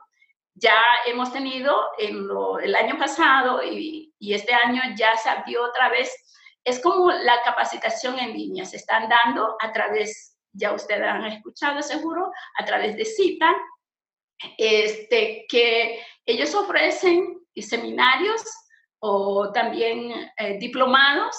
ya 0.56 0.82
hemos 1.06 1.32
tenido 1.32 1.75
en 1.98 2.27
el 2.63 2.75
año 2.75 2.98
pasado 2.98 3.63
y, 3.63 4.06
este 4.20 4.53
año 4.53 4.82
ya 4.98 5.15
se 5.15 5.29
abrió 5.29 5.63
otra 5.63 5.89
vez, 5.89 6.13
es 6.65 6.82
como 6.82 7.10
la 7.10 7.41
capacitación 7.44 8.20
en 8.20 8.34
línea, 8.34 8.65
se 8.65 8.75
están 8.75 9.08
dando 9.08 9.56
a 9.62 9.72
través, 9.72 10.38
ya 10.51 10.74
ustedes 10.74 11.08
han 11.08 11.25
escuchado 11.25 11.82
seguro, 11.82 12.29
a 12.60 12.65
través 12.65 12.98
de 12.98 13.06
cita, 13.06 13.56
este, 14.58 15.46
que 15.48 16.03
ellos 16.25 16.53
ofrecen 16.53 17.39
seminarios 17.62 18.41
o 19.00 19.51
también 19.51 20.32
eh, 20.38 20.58
diplomados 20.60 21.38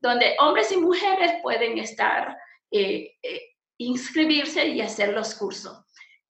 donde 0.00 0.34
hombres 0.40 0.72
y 0.72 0.78
mujeres 0.78 1.34
pueden 1.42 1.78
estar, 1.78 2.36
eh, 2.72 3.14
eh, 3.22 3.40
inscribirse 3.78 4.66
y 4.66 4.80
hacer 4.80 5.12
los 5.12 5.34
cursos. 5.34 5.78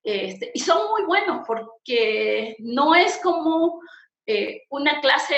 Este, 0.03 0.51
y 0.55 0.61
son 0.61 0.91
muy 0.91 1.05
buenos 1.05 1.47
porque 1.47 2.57
no 2.59 2.95
es 2.95 3.19
como 3.23 3.81
una 4.71 5.01
clase 5.01 5.35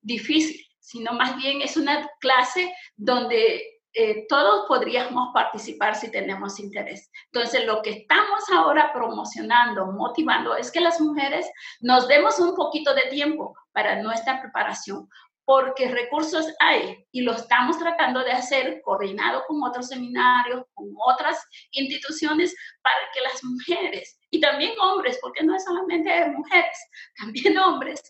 difícil, 0.00 0.60
sino 0.80 1.12
más 1.12 1.36
bien 1.36 1.60
es 1.62 1.76
una 1.76 2.08
clase 2.20 2.74
donde 2.96 3.74
eh, 3.96 4.26
todos 4.28 4.66
podríamos 4.66 5.32
participar 5.32 5.94
si 5.94 6.10
tenemos 6.10 6.58
interés. 6.58 7.12
Entonces, 7.26 7.64
lo 7.64 7.80
que 7.80 7.90
estamos 7.90 8.42
ahora 8.52 8.92
promocionando, 8.92 9.86
motivando, 9.86 10.56
es 10.56 10.72
que 10.72 10.80
las 10.80 11.00
mujeres 11.00 11.48
nos 11.80 12.08
demos 12.08 12.40
un 12.40 12.56
poquito 12.56 12.92
de 12.92 13.02
tiempo 13.02 13.56
para 13.70 14.02
nuestra 14.02 14.42
preparación, 14.42 15.08
porque 15.44 15.88
recursos 15.88 16.46
hay 16.60 17.06
y 17.12 17.20
lo 17.22 17.32
estamos 17.32 17.78
tratando 17.78 18.24
de 18.24 18.32
hacer 18.32 18.80
coordinado 18.82 19.44
con 19.46 19.62
otros 19.62 19.88
seminarios, 19.88 20.64
con 20.74 20.88
otras 21.06 21.38
instituciones, 21.72 22.54
para 22.82 23.10
que 23.12 23.20
las 23.20 23.44
mujeres 23.44 24.18
y 24.30 24.40
también 24.40 24.78
hombres, 24.80 25.18
porque 25.20 25.44
no 25.44 25.54
es 25.54 25.64
solamente 25.64 26.26
mujeres, 26.30 26.78
también 27.18 27.58
hombres, 27.58 28.00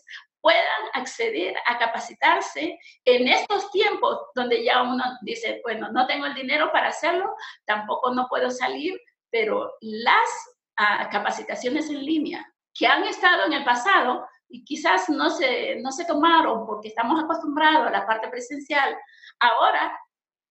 puedan 0.41 0.63
acceder 0.93 1.55
a 1.65 1.79
capacitarse 1.79 2.77
en 3.03 3.27
estos 3.27 3.71
tiempos 3.71 4.19
donde 4.35 4.63
ya 4.63 4.83
uno 4.83 5.03
dice, 5.23 5.59
bueno, 5.63 5.91
no 5.91 6.05
tengo 6.05 6.27
el 6.27 6.35
dinero 6.35 6.71
para 6.71 6.89
hacerlo, 6.89 7.35
tampoco 7.65 8.13
no 8.13 8.27
puedo 8.29 8.51
salir, 8.51 8.93
pero 9.31 9.73
las 9.81 10.29
ah, 10.77 11.09
capacitaciones 11.09 11.89
en 11.89 12.05
línea 12.05 12.45
que 12.75 12.85
han 12.85 13.03
estado 13.05 13.45
en 13.45 13.53
el 13.53 13.63
pasado 13.63 14.27
y 14.49 14.63
quizás 14.63 15.09
no 15.09 15.29
se, 15.29 15.77
no 15.81 15.91
se 15.91 16.05
tomaron 16.05 16.65
porque 16.65 16.89
estamos 16.89 17.23
acostumbrados 17.23 17.87
a 17.87 17.91
la 17.91 18.05
parte 18.05 18.27
presencial, 18.29 18.95
ahora 19.39 19.97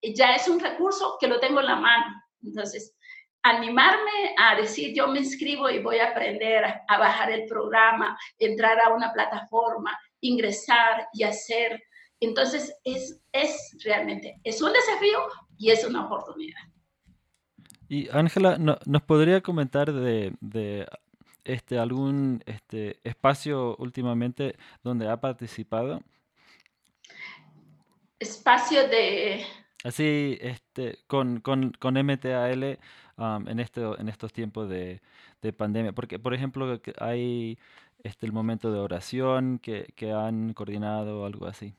ya 0.02 0.34
es 0.34 0.48
un 0.48 0.60
recurso 0.60 1.16
que 1.20 1.28
lo 1.28 1.40
tengo 1.40 1.60
en 1.60 1.66
la 1.66 1.76
mano. 1.76 2.22
Entonces, 2.42 2.94
animarme 3.42 4.34
a 4.38 4.56
decir 4.56 4.94
yo 4.94 5.08
me 5.08 5.20
inscribo 5.20 5.70
y 5.70 5.78
voy 5.78 5.98
a 5.98 6.10
aprender 6.10 6.64
a, 6.88 6.98
bajar 6.98 7.30
el 7.30 7.46
programa, 7.46 8.18
entrar 8.38 8.80
a 8.80 8.92
una 8.94 9.12
plataforma, 9.12 9.96
ingresar 10.20 11.08
y 11.12 11.22
hacer. 11.22 11.82
Entonces 12.20 12.74
es, 12.84 13.20
es 13.32 13.76
realmente, 13.84 14.40
es 14.44 14.60
un 14.62 14.72
desafío 14.72 15.18
y 15.58 15.70
es 15.70 15.84
una 15.84 16.06
oportunidad. 16.06 16.60
Y 17.88 18.08
Ángela, 18.10 18.56
¿nos 18.58 19.02
podría 19.02 19.42
comentar 19.42 19.92
de, 19.92 20.32
de, 20.40 20.86
este, 21.44 21.78
algún 21.78 22.42
este, 22.46 22.98
espacio 23.04 23.76
últimamente 23.78 24.56
donde 24.82 25.08
ha 25.08 25.20
participado? 25.20 26.02
Espacio 28.18 28.88
de... 28.88 29.44
Así, 29.84 30.38
este, 30.40 30.98
con, 31.06 31.40
con, 31.40 31.72
con 31.72 31.94
MTAL 31.94 32.78
en, 33.18 33.60
este, 33.60 33.82
en 33.82 34.08
estos 34.08 34.32
tiempos 34.32 34.68
de, 34.68 35.02
de, 35.42 35.52
pandemia? 35.52 35.92
Porque, 35.92 36.18
por 36.18 36.32
ejemplo, 36.32 36.80
hay 36.98 37.58
este, 38.02 38.24
el 38.24 38.32
momento 38.32 38.72
de 38.72 38.78
oración 38.78 39.58
que, 39.58 39.92
que 39.94 40.12
han 40.12 40.54
coordinado, 40.54 41.26
algo 41.26 41.46
así. 41.46 41.74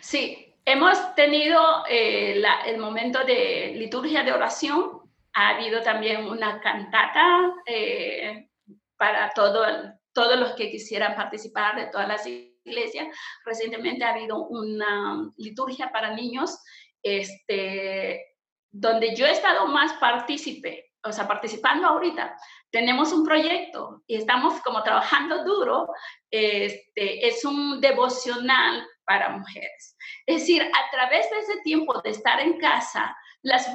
Sí, 0.00 0.54
hemos 0.64 1.14
tenido 1.14 1.84
eh, 1.88 2.42
el 2.66 2.78
momento 2.78 3.24
de 3.24 3.74
liturgia 3.76 4.22
de 4.22 4.32
oración. 4.32 5.03
Ha 5.34 5.48
habido 5.50 5.82
también 5.82 6.26
una 6.26 6.60
cantata 6.60 7.52
eh, 7.66 8.48
para 8.96 9.30
todo, 9.30 9.64
todos 10.12 10.38
los 10.38 10.52
que 10.52 10.70
quisieran 10.70 11.16
participar 11.16 11.76
de 11.76 11.86
todas 11.86 12.08
las 12.08 12.26
iglesias. 12.26 13.08
Recientemente 13.44 14.04
ha 14.04 14.14
habido 14.14 14.46
una 14.46 15.30
liturgia 15.36 15.90
para 15.90 16.14
niños 16.14 16.58
este, 17.02 18.24
donde 18.70 19.14
yo 19.14 19.26
he 19.26 19.30
estado 19.30 19.68
más 19.68 19.92
partícipe, 19.94 20.92
o 21.04 21.12
sea, 21.12 21.28
participando 21.28 21.86
ahorita, 21.86 22.36
tenemos 22.70 23.12
un 23.12 23.24
proyecto 23.24 24.02
y 24.06 24.16
estamos 24.16 24.60
como 24.62 24.82
trabajando 24.82 25.44
duro, 25.44 25.86
este, 26.30 27.28
es 27.28 27.44
un 27.44 27.80
devocional 27.80 28.84
para 29.04 29.28
mujeres. 29.28 29.96
Es 30.26 30.40
decir, 30.40 30.62
a 30.62 30.90
través 30.90 31.30
de 31.30 31.38
ese 31.38 31.60
tiempo 31.62 32.00
de 32.00 32.10
estar 32.10 32.40
en 32.40 32.58
casa, 32.58 33.14
las, 33.42 33.68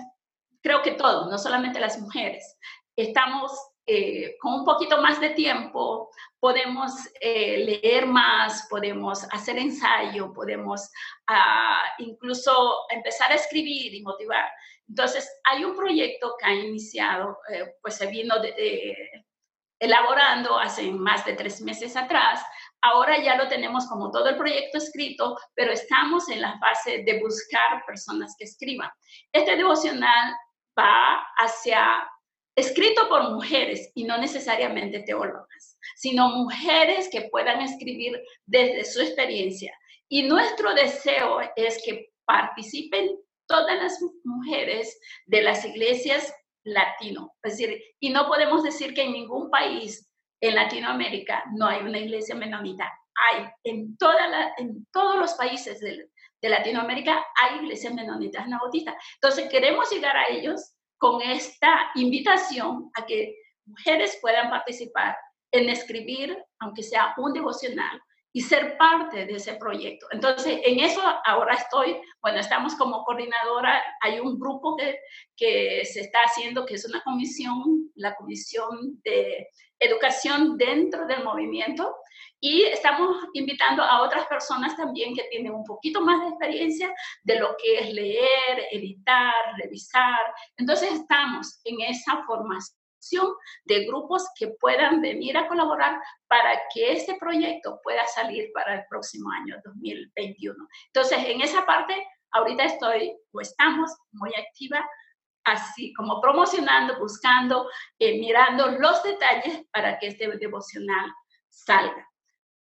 creo 0.61 0.81
que 0.81 0.91
todos, 0.91 1.29
no 1.29 1.37
solamente 1.37 1.79
las 1.79 1.99
mujeres, 1.99 2.57
estamos 2.95 3.51
eh, 3.91 4.37
con 4.39 4.53
un 4.53 4.65
poquito 4.65 5.01
más 5.01 5.19
de 5.19 5.31
tiempo, 5.31 6.11
podemos 6.39 6.91
eh, 7.19 7.57
leer 7.57 8.05
más, 8.05 8.67
podemos 8.69 9.23
hacer 9.31 9.57
ensayo, 9.57 10.31
podemos 10.31 10.91
ah, 11.25 11.81
incluso 11.97 12.85
empezar 12.89 13.31
a 13.31 13.35
escribir 13.35 13.95
y 13.95 14.03
motivar. 14.03 14.47
Entonces, 14.87 15.27
hay 15.43 15.65
un 15.65 15.75
proyecto 15.75 16.35
que 16.37 16.45
ha 16.45 16.53
iniciado, 16.53 17.39
eh, 17.51 17.77
pues 17.81 17.95
se 17.95 18.05
vino 18.05 18.35
elaborando 19.79 20.59
hace 20.59 20.91
más 20.91 21.25
de 21.25 21.33
tres 21.33 21.59
meses 21.61 21.95
atrás. 21.95 22.45
Ahora 22.81 23.17
ya 23.23 23.37
lo 23.37 23.47
tenemos 23.47 23.87
como 23.87 24.11
todo 24.11 24.29
el 24.29 24.37
proyecto 24.37 24.77
escrito, 24.77 25.35
pero 25.55 25.71
estamos 25.71 26.29
en 26.29 26.41
la 26.41 26.59
fase 26.59 27.03
de 27.03 27.19
buscar 27.19 27.83
personas 27.87 28.35
que 28.37 28.45
escriban. 28.45 28.91
Este 29.31 29.55
devocional 29.55 30.35
hacia 31.38 32.09
escrito 32.55 33.07
por 33.07 33.31
mujeres 33.31 33.91
y 33.95 34.03
no 34.03 34.17
necesariamente 34.17 35.00
teólogas, 35.01 35.77
sino 35.95 36.29
mujeres 36.29 37.09
que 37.12 37.29
puedan 37.31 37.62
escribir 37.62 38.21
desde 38.45 38.83
su 38.86 39.01
experiencia. 39.01 39.74
Y 40.09 40.24
nuestro 40.24 40.74
deseo 40.74 41.39
es 41.55 41.81
que 41.86 42.12
participen 42.25 43.09
todas 43.48 43.81
las 43.81 44.00
mujeres 44.24 45.00
de 45.25 45.41
las 45.41 45.65
iglesias 45.65 46.33
latino. 46.63 47.33
Es 47.43 47.57
decir, 47.57 47.81
y 48.00 48.09
no 48.09 48.27
podemos 48.27 48.63
decir 48.63 48.93
que 48.93 49.03
en 49.03 49.13
ningún 49.13 49.50
país 49.50 50.09
en 50.41 50.55
Latinoamérica 50.55 51.43
no 51.55 51.67
hay 51.67 51.81
una 51.81 52.00
iglesia 52.00 52.36
menonita. 52.36 52.91
Hay 53.31 53.45
en, 53.63 53.98
toda 53.98 54.27
la, 54.27 54.53
en 54.57 54.86
todos 54.91 55.17
los 55.17 55.33
países 55.33 55.79
de, 55.79 56.09
de 56.41 56.50
Latinoamérica 56.50 57.25
hay 57.41 57.60
iglesias 57.60 57.93
menonitas 57.93 58.48
nautistas. 58.48 58.96
Entonces 59.15 59.50
queremos 59.50 59.89
llegar 59.91 60.15
a 60.15 60.29
ellos 60.29 60.74
con 60.98 61.22
esta 61.22 61.91
invitación 61.96 62.89
a 62.96 63.05
que 63.05 63.36
mujeres 63.65 64.17
puedan 64.22 64.50
participar 64.50 65.17
en 65.51 65.69
escribir, 65.69 66.38
aunque 66.60 66.84
sea 66.84 67.13
un 67.17 67.34
devocional, 67.34 68.01
y 68.31 68.41
ser 68.41 68.77
parte 68.77 69.25
de 69.25 69.33
ese 69.33 69.55
proyecto. 69.55 70.07
Entonces, 70.12 70.59
en 70.63 70.79
eso 70.79 71.01
ahora 71.25 71.55
estoy, 71.55 72.00
bueno, 72.21 72.39
estamos 72.39 72.75
como 72.75 73.03
coordinadora, 73.03 73.81
hay 74.01 74.19
un 74.19 74.39
grupo 74.39 74.75
que, 74.75 75.00
que 75.36 75.83
se 75.86 76.01
está 76.01 76.19
haciendo, 76.19 76.65
que 76.65 76.75
es 76.75 76.88
una 76.88 77.01
comisión, 77.01 77.91
la 77.95 78.15
Comisión 78.15 79.01
de 79.03 79.48
Educación 79.79 80.57
dentro 80.57 81.07
del 81.07 81.24
movimiento, 81.24 81.95
y 82.41 82.63
estamos 82.63 83.17
invitando 83.33 83.83
a 83.83 84.01
otras 84.01 84.25
personas 84.27 84.75
también 84.77 85.13
que 85.13 85.24
tienen 85.29 85.53
un 85.53 85.65
poquito 85.65 86.01
más 86.01 86.21
de 86.21 86.29
experiencia 86.29 86.93
de 87.24 87.39
lo 87.39 87.55
que 87.62 87.79
es 87.79 87.93
leer, 87.93 88.67
editar, 88.71 89.33
revisar. 89.57 90.33
Entonces 90.57 90.93
estamos 90.93 91.59
en 91.65 91.81
esa 91.81 92.24
formación 92.25 92.78
de 93.65 93.86
grupos 93.86 94.27
que 94.38 94.48
puedan 94.60 95.01
venir 95.01 95.38
a 95.38 95.48
colaborar 95.48 96.00
para 96.27 96.60
que 96.74 96.91
este 96.91 97.15
proyecto 97.15 97.79
pueda 97.84 98.06
salir 98.08 98.51
para 98.53 98.75
el 98.75 98.86
próximo 98.89 99.32
año 99.32 99.56
2021. 99.63 100.56
Entonces, 100.88 101.20
en 101.25 101.41
esa 101.41 101.65
parte, 101.65 101.96
ahorita 102.32 102.63
estoy 102.65 103.15
o 103.32 103.41
estamos 103.41 103.91
muy 104.12 104.32
activa, 104.36 104.88
así 105.46 105.94
como 105.94 106.22
promocionando, 106.22 107.00
buscando, 107.00 107.70
eh, 107.98 108.20
mirando 108.20 108.68
los 108.72 109.01
detalles 109.03 109.63
para 109.72 109.98
que 109.98 110.08
este 110.08 110.27
devocional 110.38 111.12
salga. 111.48 112.08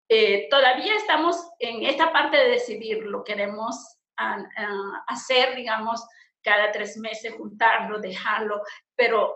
Eh, 0.10 0.48
todavía 0.50 0.96
estamos 0.96 1.38
en 1.60 1.84
esta 1.84 2.12
parte 2.12 2.38
de 2.38 2.50
decidir, 2.50 3.04
lo 3.04 3.24
queremos 3.24 3.98
ah, 4.18 4.38
ah, 4.58 5.04
hacer, 5.08 5.56
digamos, 5.56 6.06
cada 6.42 6.72
tres 6.72 6.98
meses, 6.98 7.34
juntarlo, 7.36 8.00
dejarlo, 8.00 8.62
pero 8.96 9.34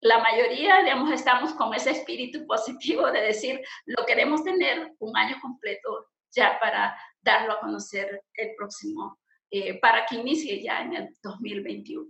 la 0.00 0.18
mayoría, 0.18 0.82
digamos, 0.82 1.10
estamos 1.12 1.52
con 1.54 1.74
ese 1.74 1.90
espíritu 1.90 2.46
positivo 2.46 3.10
de 3.10 3.20
decir, 3.20 3.60
lo 3.86 4.06
queremos 4.06 4.44
tener 4.44 4.94
un 4.98 5.16
año 5.16 5.36
completo 5.40 6.08
ya 6.30 6.58
para 6.60 6.96
darlo 7.20 7.54
a 7.54 7.60
conocer 7.60 8.22
el 8.34 8.54
próximo, 8.56 9.18
eh, 9.50 9.78
para 9.80 10.06
que 10.06 10.16
inicie 10.16 10.62
ya 10.62 10.82
en 10.82 10.94
el 10.94 11.08
2021. 11.22 12.06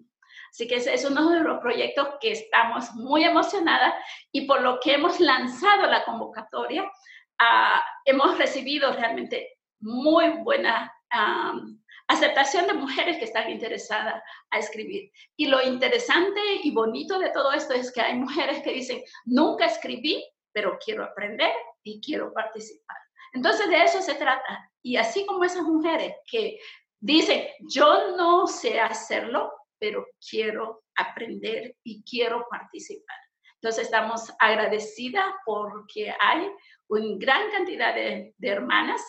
Así 0.50 0.66
que 0.66 0.76
ese 0.76 0.94
es 0.94 1.04
uno 1.04 1.30
de 1.30 1.40
los 1.40 1.60
proyectos 1.60 2.08
que 2.20 2.32
estamos 2.32 2.92
muy 2.94 3.24
emocionadas 3.24 3.94
y 4.32 4.46
por 4.46 4.62
lo 4.62 4.80
que 4.80 4.94
hemos 4.94 5.20
lanzado 5.20 5.86
la 5.86 6.04
convocatoria, 6.04 6.90
ah, 7.38 7.82
hemos 8.04 8.36
recibido 8.38 8.92
realmente 8.92 9.58
muy 9.80 10.28
buena 10.42 10.92
aceptación 12.08 12.66
de 12.66 12.72
mujeres 12.72 13.18
que 13.18 13.26
están 13.26 13.50
interesadas 13.50 14.22
a 14.50 14.58
escribir. 14.58 15.12
Y 15.36 15.46
lo 15.46 15.62
interesante 15.62 16.40
y 16.62 16.70
bonito 16.72 17.18
de 17.18 17.30
todo 17.30 17.52
esto 17.52 17.74
es 17.74 17.92
que 17.92 18.00
hay 18.00 18.14
mujeres 18.14 18.62
que 18.62 18.72
dicen, 18.72 19.02
nunca 19.26 19.66
escribí, 19.66 20.24
pero 20.52 20.78
quiero 20.84 21.04
aprender 21.04 21.52
y 21.82 22.00
quiero 22.00 22.32
participar. 22.32 22.96
Entonces 23.34 23.68
de 23.68 23.82
eso 23.84 24.00
se 24.00 24.14
trata. 24.14 24.70
Y 24.82 24.96
así 24.96 25.26
como 25.26 25.44
esas 25.44 25.62
mujeres 25.62 26.14
que 26.30 26.58
dicen, 26.98 27.46
yo 27.68 28.16
no 28.16 28.46
sé 28.46 28.80
hacerlo, 28.80 29.52
pero 29.78 30.06
quiero 30.30 30.84
aprender 30.96 31.76
y 31.84 32.02
quiero 32.02 32.46
participar. 32.50 33.16
Entonces 33.60 33.84
estamos 33.84 34.32
agradecidas 34.38 35.26
porque 35.44 36.14
hay 36.18 36.50
una 36.88 37.16
gran 37.18 37.50
cantidad 37.50 37.94
de, 37.94 38.34
de 38.36 38.48
hermanas 38.48 39.00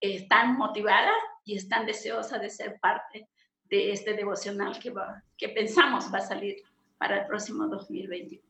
que 0.00 0.14
están 0.14 0.56
motivadas 0.56 1.16
y 1.48 1.56
están 1.56 1.86
deseosas 1.86 2.42
de 2.42 2.50
ser 2.50 2.78
parte 2.78 3.26
de 3.70 3.92
este 3.92 4.12
devocional 4.12 4.78
que, 4.78 4.92
que 5.38 5.48
pensamos 5.48 6.12
va 6.12 6.18
a 6.18 6.26
salir 6.26 6.56
para 6.98 7.22
el 7.22 7.26
próximo 7.26 7.66
2021. 7.66 8.42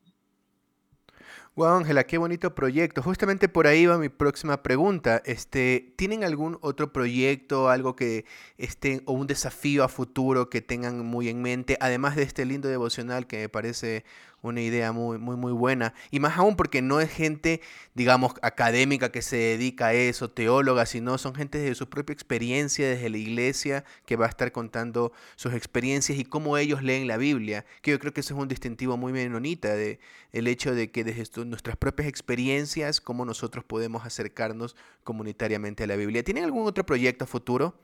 Wow, 1.55 1.77
Ángela, 1.77 2.05
qué 2.05 2.19
bonito 2.19 2.57
proyecto. 2.57 3.01
Justamente 3.01 3.49
por 3.49 3.69
ahí 3.69 3.87
va 3.87 3.99
mi 3.99 4.09
próxima 4.09 4.65
pregunta. 4.65 5.23
Este, 5.25 5.95
¿Tienen 5.97 6.25
algún 6.25 6.59
otro 6.61 6.93
proyecto, 6.93 7.69
algo 7.69 7.95
que 7.95 8.25
esté, 8.57 9.03
o 9.07 9.13
un 9.13 9.29
desafío 9.29 9.85
a 9.85 9.89
futuro 9.89 10.51
que 10.51 10.61
tengan 10.61 11.05
muy 11.05 11.29
en 11.29 11.41
mente, 11.41 11.77
además 11.81 12.17
de 12.17 12.25
este 12.25 12.45
lindo 12.45 12.69
devocional 12.69 13.29
que 13.29 13.39
me 13.39 13.49
parece 13.49 14.05
una 14.43 14.61
idea 14.61 14.93
muy, 14.93 15.19
muy, 15.19 15.37
muy 15.37 15.53
buena. 15.53 15.95
Y 16.11 16.21
más 16.21 16.39
aún 16.39 16.57
porque 16.57 16.83
no 16.83 17.01
es 17.01 17.11
gente, 17.11 17.61
digamos, 17.95 18.35
académica 18.43 19.11
que 19.11 19.23
se 19.23 19.37
dedica 19.37 19.89
a 19.89 19.95
eso, 19.95 20.31
teóloga, 20.31 20.87
sino 20.87 21.19
son 21.19 21.35
gente 21.35 21.59
de 21.59 21.75
su 21.75 21.89
propia 21.89 22.13
experiencia 22.13 22.89
desde 22.89 23.11
la 23.11 23.19
iglesia 23.19 23.85
que 24.07 24.17
va 24.17 24.27
a 24.27 24.29
estar 24.29 24.53
contando 24.53 25.13
sus 25.37 25.55
experiencias 25.55 26.19
y 26.19 26.25
cómo 26.25 26.57
ellos 26.57 26.83
leen 26.83 27.07
la 27.07 27.17
Biblia. 27.17 27.65
Que 27.83 27.91
yo 27.91 27.99
creo 27.99 28.13
que 28.13 28.21
eso 28.21 28.35
es 28.35 28.41
un 28.41 28.49
distintivo 28.49 28.97
muy 28.97 29.13
menonita, 29.13 29.75
de, 29.75 29.99
el 30.33 30.47
hecho 30.47 30.75
de 30.75 30.91
que 30.91 31.05
desde 31.05 31.45
nuestras 31.45 31.77
propias 31.77 32.09
experiencias, 32.09 33.01
cómo 33.01 33.25
nosotros 33.25 33.65
podemos 33.65 34.05
acercarnos 34.07 34.77
comunitariamente 35.05 35.85
a 35.85 35.87
la 35.87 35.97
Biblia. 35.97 36.23
¿Tienen 36.23 36.45
algún 36.45 36.67
otro 36.67 36.85
proyecto 36.87 37.27
futuro? 37.27 37.81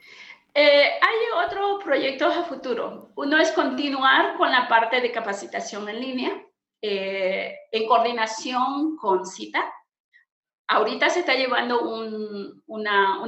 Eh, 0.56 0.88
hay 1.00 1.46
otros 1.46 1.82
proyectos 1.82 2.36
a 2.36 2.44
futuro. 2.44 3.10
Uno 3.16 3.38
es 3.38 3.50
continuar 3.50 4.36
con 4.36 4.52
la 4.52 4.68
parte 4.68 5.00
de 5.00 5.10
capacitación 5.10 5.88
en 5.88 6.00
línea 6.00 6.44
eh, 6.80 7.56
en 7.72 7.88
coordinación 7.88 8.96
con 8.96 9.26
CITA. 9.26 9.64
Ahorita 10.68 11.10
se 11.10 11.20
está 11.20 11.34
llevando 11.34 11.80
un, 11.80 12.62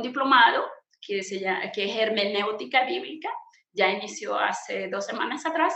diplomado 0.02 0.66
que, 1.00 1.22
se 1.24 1.40
llama, 1.40 1.72
que 1.72 1.84
es 1.86 1.96
hermenéutica 1.96 2.84
bíblica. 2.84 3.30
Ya 3.72 3.90
inició 3.90 4.38
hace 4.38 4.88
dos 4.88 5.04
semanas 5.04 5.44
atrás. 5.44 5.74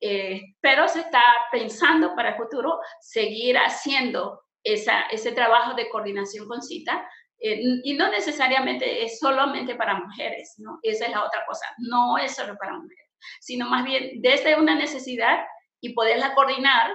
Eh, 0.00 0.40
pero 0.60 0.88
se 0.88 1.00
está 1.00 1.22
pensando 1.52 2.14
para 2.14 2.30
el 2.30 2.36
futuro 2.36 2.78
seguir 3.00 3.56
haciendo 3.58 4.42
ese 4.62 5.32
trabajo 5.32 5.74
de 5.74 5.88
coordinación 5.88 6.48
con 6.48 6.62
CITA 6.62 7.08
eh, 7.38 7.60
y 7.84 7.94
no 7.94 8.10
necesariamente 8.10 9.04
es 9.04 9.18
solamente 9.18 9.74
para 9.74 9.98
mujeres, 9.98 10.54
¿no? 10.58 10.78
Esa 10.82 11.06
es 11.06 11.10
la 11.10 11.24
otra 11.24 11.44
cosa, 11.46 11.66
no 11.78 12.18
es 12.18 12.34
solo 12.34 12.56
para 12.56 12.72
mujeres, 12.72 13.10
sino 13.40 13.68
más 13.68 13.84
bien 13.84 14.22
desde 14.22 14.58
una 14.58 14.74
necesidad 14.74 15.44
y 15.80 15.92
poderla 15.92 16.34
coordinar 16.34 16.90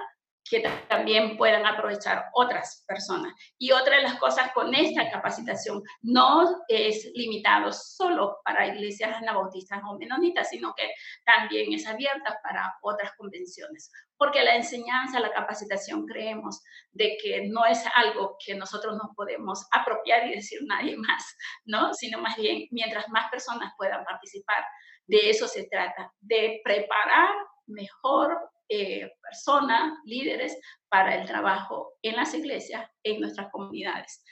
que 0.48 0.60
también 0.88 1.36
puedan 1.36 1.64
aprovechar 1.66 2.26
otras 2.34 2.84
personas. 2.86 3.32
Y 3.58 3.72
otra 3.72 3.96
de 3.96 4.02
las 4.02 4.18
cosas 4.18 4.52
con 4.52 4.74
esta 4.74 5.10
capacitación 5.10 5.82
no 6.02 6.62
es 6.68 7.10
limitado 7.14 7.72
solo 7.72 8.38
para 8.44 8.66
iglesias 8.66 9.16
anabautistas 9.16 9.80
o 9.88 9.98
menonitas, 9.98 10.48
sino 10.50 10.74
que 10.74 10.90
también 11.24 11.72
es 11.72 11.86
abierta 11.86 12.38
para 12.42 12.74
otras 12.82 13.12
convenciones. 13.16 13.90
Porque 14.16 14.42
la 14.42 14.56
enseñanza, 14.56 15.20
la 15.20 15.32
capacitación, 15.32 16.06
creemos 16.06 16.60
de 16.92 17.16
que 17.22 17.48
no 17.48 17.64
es 17.64 17.82
algo 17.94 18.36
que 18.44 18.54
nosotros 18.54 18.94
nos 18.96 19.14
podemos 19.16 19.66
apropiar 19.72 20.28
y 20.28 20.34
decir 20.34 20.60
nadie 20.66 20.96
más, 20.96 21.36
¿no? 21.64 21.92
Sino 21.94 22.20
más 22.20 22.36
bien, 22.36 22.68
mientras 22.70 23.08
más 23.08 23.30
personas 23.30 23.72
puedan 23.76 24.04
participar, 24.04 24.64
de 25.06 25.30
eso 25.30 25.48
se 25.48 25.66
trata, 25.68 26.12
de 26.20 26.60
preparar 26.64 27.30
mejor 27.66 28.51
eh, 28.74 29.12
personas, 29.20 29.92
líderes, 30.06 30.58
para 30.88 31.14
el 31.14 31.26
trabajo 31.26 31.92
en 32.00 32.16
las 32.16 32.32
iglesias, 32.32 32.88
en 33.02 33.20
nuestras 33.20 33.50
comunidades. 33.50 34.24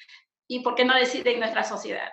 Y 0.49 0.61
por 0.61 0.75
qué 0.75 0.83
no 0.83 0.95
decir 0.95 1.29
en 1.29 1.41
nuestra 1.41 1.63
sociedad. 1.63 2.11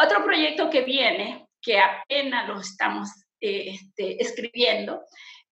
Otro 0.00 0.22
proyecto 0.22 0.70
que 0.70 0.82
viene, 0.82 1.48
que 1.60 1.80
apenas 1.80 2.46
lo 2.46 2.60
estamos 2.60 3.08
eh, 3.40 3.70
este, 3.74 4.22
escribiendo, 4.22 5.02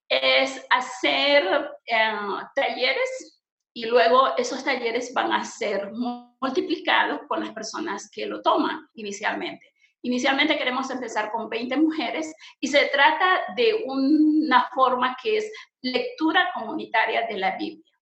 es 0.09 0.64
hacer 0.71 1.45
eh, 1.87 2.14
talleres 2.55 3.42
y 3.75 3.87
luego 3.87 4.37
esos 4.37 4.62
talleres 4.62 5.12
van 5.12 5.33
a 5.33 5.45
ser 5.45 5.90
multiplicados 5.92 7.23
con 7.27 7.40
las 7.40 7.53
personas 7.53 8.09
que 8.12 8.27
lo 8.27 8.42
toman 8.42 8.87
inicialmente. 8.95 9.73
Inicialmente 10.07 10.57
queremos 10.57 10.88
empezar 10.88 11.33
con 11.33 11.49
20 11.49 11.79
mujeres 11.79 12.33
y 12.61 12.69
se 12.69 12.87
trata 12.87 13.42
de 13.57 13.83
una 13.87 14.71
forma 14.73 15.16
que 15.21 15.38
es 15.38 15.53
lectura 15.83 16.49
comunitaria 16.55 17.27
de 17.27 17.37
la 17.37 17.57
Biblia. 17.57 17.92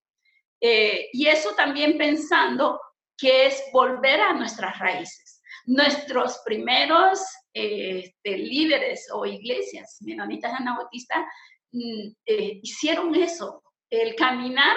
Eh, 0.61 1.09
y 1.14 1.29
eso 1.29 1.55
también 1.55 1.97
pensando 1.97 2.79
que 3.17 3.47
es 3.47 3.64
volver 3.73 4.21
a 4.21 4.35
nuestras 4.35 4.79
raíces. 4.79 5.40
Nuestros 5.64 6.43
primeros 6.45 7.21
este, 7.55 8.37
líderes 8.37 9.09
o 9.11 9.25
iglesias 9.25 9.97
menonitas 10.03 10.53
anabautistas 10.53 11.25
mm, 11.73 12.09
eh, 12.27 12.61
hicieron 12.62 13.14
eso, 13.14 13.62
el 13.88 14.14
caminar, 14.14 14.77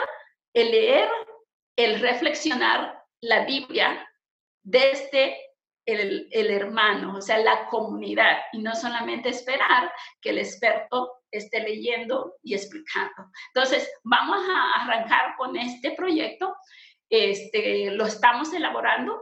el 0.53 0.71
leer, 0.71 1.09
el 1.75 1.99
reflexionar 1.99 3.03
la 3.19 3.43
Biblia 3.43 4.09
desde 4.63 5.46
el, 5.87 6.27
el, 6.31 6.51
hermano, 6.51 7.15
o 7.15 7.21
sea, 7.21 7.39
la 7.39 7.65
comunidad, 7.67 8.37
y 8.51 8.59
no 8.59 8.75
solamente 8.75 9.29
esperar 9.29 9.91
que 10.21 10.31
el 10.31 10.37
experto 10.37 11.23
esté 11.31 11.61
leyendo 11.61 12.35
y 12.43 12.53
explicando. 12.53 13.31
Entonces, 13.53 13.89
vamos 14.03 14.45
a 14.49 14.83
arrancar 14.83 15.35
con 15.37 15.55
este 15.55 15.91
proyecto. 15.91 16.55
Este, 17.09 17.91
lo 17.91 18.05
estamos 18.05 18.53
elaborando 18.53 19.17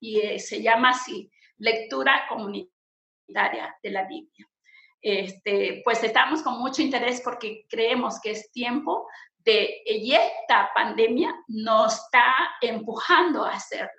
y 0.00 0.20
eh, 0.20 0.38
se 0.38 0.62
llama 0.62 0.90
así, 0.90 1.30
lectura 1.58 2.26
comunitaria 2.26 3.76
de 3.82 3.90
la 3.90 4.04
Biblia. 4.04 4.48
Este, 5.00 5.82
pues 5.84 6.02
estamos 6.02 6.42
con 6.42 6.58
mucho 6.58 6.80
interés 6.82 7.20
porque 7.22 7.66
creemos 7.68 8.18
que 8.20 8.30
es 8.30 8.50
tiempo 8.50 9.06
de, 9.36 9.82
y 9.84 10.12
esta 10.14 10.70
pandemia 10.74 11.34
nos 11.48 11.94
está 11.94 12.34
empujando 12.62 13.44
a 13.44 13.52
hacerlo. 13.52 13.92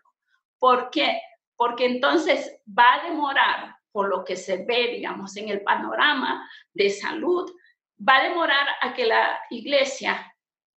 ¿Por 0.57 0.89
qué? 0.89 1.21
Porque 1.59 1.87
entonces 1.87 2.57
va 2.65 2.93
a 2.93 3.03
demorar, 3.09 3.75
por 3.91 4.07
lo 4.07 4.23
que 4.23 4.37
se 4.37 4.63
ve, 4.63 4.91
digamos, 4.93 5.35
en 5.35 5.49
el 5.49 5.61
panorama 5.61 6.49
de 6.73 6.89
salud, 6.89 7.51
va 7.99 8.15
a 8.15 8.23
demorar 8.23 8.65
a 8.79 8.93
que 8.93 9.05
la 9.05 9.41
iglesia 9.49 10.33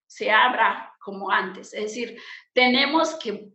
se 0.08 0.32
abra 0.32 0.92
como 0.98 1.30
antes. 1.30 1.72
Es 1.72 1.82
decir, 1.84 2.20
tenemos 2.52 3.14
que, 3.14 3.52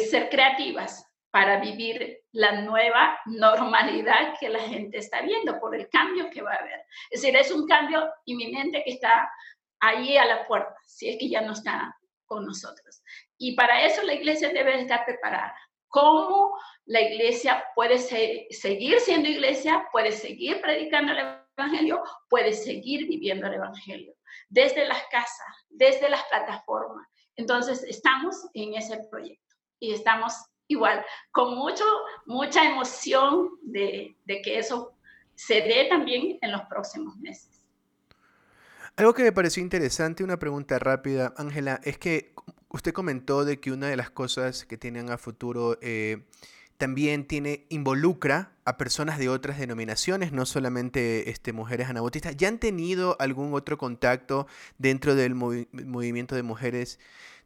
ser 0.00 0.30
creativas 0.30 1.06
para 1.30 1.60
vivir 1.60 2.22
la 2.32 2.62
nueva 2.62 3.18
normalidad 3.26 4.38
que 4.40 4.48
la 4.48 4.60
gente 4.60 4.96
está 4.96 5.20
viendo 5.20 5.60
por 5.60 5.76
el 5.76 5.86
cambio 5.90 6.30
que 6.30 6.40
va 6.40 6.54
a 6.54 6.60
haber. 6.60 6.80
Es 7.10 7.20
decir, 7.20 7.36
es 7.36 7.50
un 7.50 7.66
cambio 7.66 8.10
inminente 8.24 8.82
que 8.86 8.92
está 8.92 9.30
ahí 9.80 10.16
a 10.16 10.24
la 10.24 10.46
puerta, 10.46 10.74
si 10.86 11.10
es 11.10 11.18
que 11.18 11.28
ya 11.28 11.42
no 11.42 11.52
está 11.52 11.94
con 12.24 12.46
nosotros. 12.46 13.02
Y 13.36 13.54
para 13.54 13.84
eso 13.84 14.02
la 14.02 14.14
iglesia 14.14 14.48
debe 14.48 14.80
estar 14.80 15.04
preparada. 15.04 15.54
¿Cómo 15.90 16.56
la 16.86 17.00
iglesia 17.00 17.64
puede 17.74 17.98
seguir 17.98 19.00
siendo 19.00 19.28
iglesia, 19.28 19.86
puede 19.92 20.12
seguir 20.12 20.60
predicando 20.60 21.12
el 21.12 21.18
evangelio, 21.58 22.02
puede 22.28 22.52
seguir 22.52 23.06
viviendo 23.06 23.48
el 23.48 23.54
evangelio? 23.54 24.14
Desde 24.48 24.86
las 24.86 25.02
casas, 25.10 25.66
desde 25.68 26.08
las 26.08 26.22
plataformas. 26.24 27.06
Entonces, 27.36 27.82
estamos 27.84 28.36
en 28.54 28.74
ese 28.74 28.98
proyecto 29.10 29.56
y 29.80 29.92
estamos 29.92 30.34
igual, 30.70 31.04
con 31.32 31.56
mucho, 31.56 31.84
mucha 32.26 32.64
emoción 32.64 33.50
de, 33.62 34.16
que 34.26 34.58
eso 34.58 34.94
se 35.34 35.54
dé 35.62 35.86
también 35.88 36.38
en 36.40 36.52
los 36.52 36.62
próximos 36.62 37.16
meses. 37.16 37.66
Algo 38.96 39.12
que 39.12 39.24
me 39.24 39.32
pareció 39.32 39.62
interesante, 39.62 40.22
una 40.22 40.38
pregunta 40.38 40.78
rápida, 40.78 41.34
Ángela, 41.36 41.80
es 41.82 41.98
que 41.98 42.34
usted 42.70 42.92
comentó 42.92 43.44
de 43.44 43.60
que 43.60 43.72
una 43.72 43.88
de 43.88 43.96
las 43.96 44.10
cosas 44.10 44.64
que 44.64 44.76
tienen 44.76 45.10
a 45.10 45.18
futuro 45.18 45.78
eh, 45.82 46.22
también 46.78 47.26
tiene, 47.26 47.66
involucra 47.68 48.52
a 48.64 48.78
personas 48.78 49.18
de 49.18 49.28
otras 49.28 49.58
denominaciones, 49.58 50.32
no 50.32 50.46
solamente 50.46 51.28
este, 51.28 51.52
mujeres 51.52 51.90
anabautistas. 51.90 52.36
¿Ya 52.36 52.48
han 52.48 52.58
tenido 52.58 53.16
algún 53.18 53.52
otro 53.52 53.76
contacto 53.76 54.46
dentro 54.78 55.14
del 55.14 55.34
movimiento 55.34 56.34
de 56.34 56.42
mujeres 56.42 56.98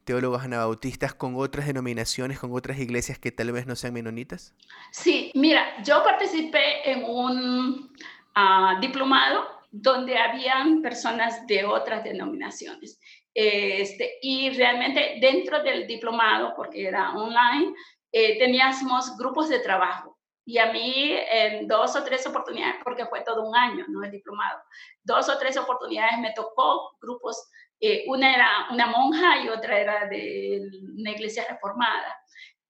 teólogos 0.05 0.45
anabautistas 0.45 1.15
con 1.15 1.35
otras 1.37 1.67
denominaciones, 1.67 2.39
con 2.39 2.53
otras 2.53 2.79
iglesias 2.79 3.19
que 3.19 3.33
tal 3.33 3.51
vez 3.51 3.67
no 3.67 3.75
sean 3.75 3.95
menonitas? 3.95 4.55
Sí, 4.93 5.33
mira, 5.35 5.83
yo 5.83 6.05
participé 6.05 6.91
en 6.93 7.05
un 7.05 7.91
ah, 8.37 8.79
diplomado 8.81 9.55
donde 9.73 10.17
habían 10.17 10.83
personas 10.83 11.45
de 11.49 11.65
otras 11.65 12.05
denominaciones. 12.05 13.01
Este, 13.35 14.19
y 14.23 14.51
realmente 14.51 15.19
dentro 15.21 15.63
del 15.63 15.87
diplomado, 15.87 16.55
porque 16.55 16.87
era 16.87 17.13
online, 17.15 17.75
eh, 18.13 18.39
teníamos 18.39 19.17
grupos 19.19 19.49
de 19.49 19.59
trabajo. 19.59 20.17
Y 20.47 20.59
a 20.59 20.73
mí 20.73 21.17
en 21.31 21.67
dos 21.67 21.97
o 21.97 22.05
tres 22.05 22.27
oportunidades, 22.27 22.77
porque 22.85 23.07
fue 23.07 23.23
todo 23.23 23.43
un 23.49 23.57
año, 23.57 23.87
no 23.89 24.05
el 24.05 24.11
diplomado, 24.11 24.61
dos 25.03 25.29
o 25.29 25.39
tres 25.39 25.57
oportunidades 25.57 26.19
me 26.19 26.33
tocó 26.33 26.97
grupos 27.01 27.49
eh, 27.81 28.05
una 28.07 28.35
era 28.35 28.69
una 28.71 28.87
monja 28.87 29.41
y 29.43 29.49
otra 29.51 29.79
era 29.79 30.07
de 30.07 30.71
una 30.97 31.11
iglesia 31.11 31.45
reformada. 31.49 32.17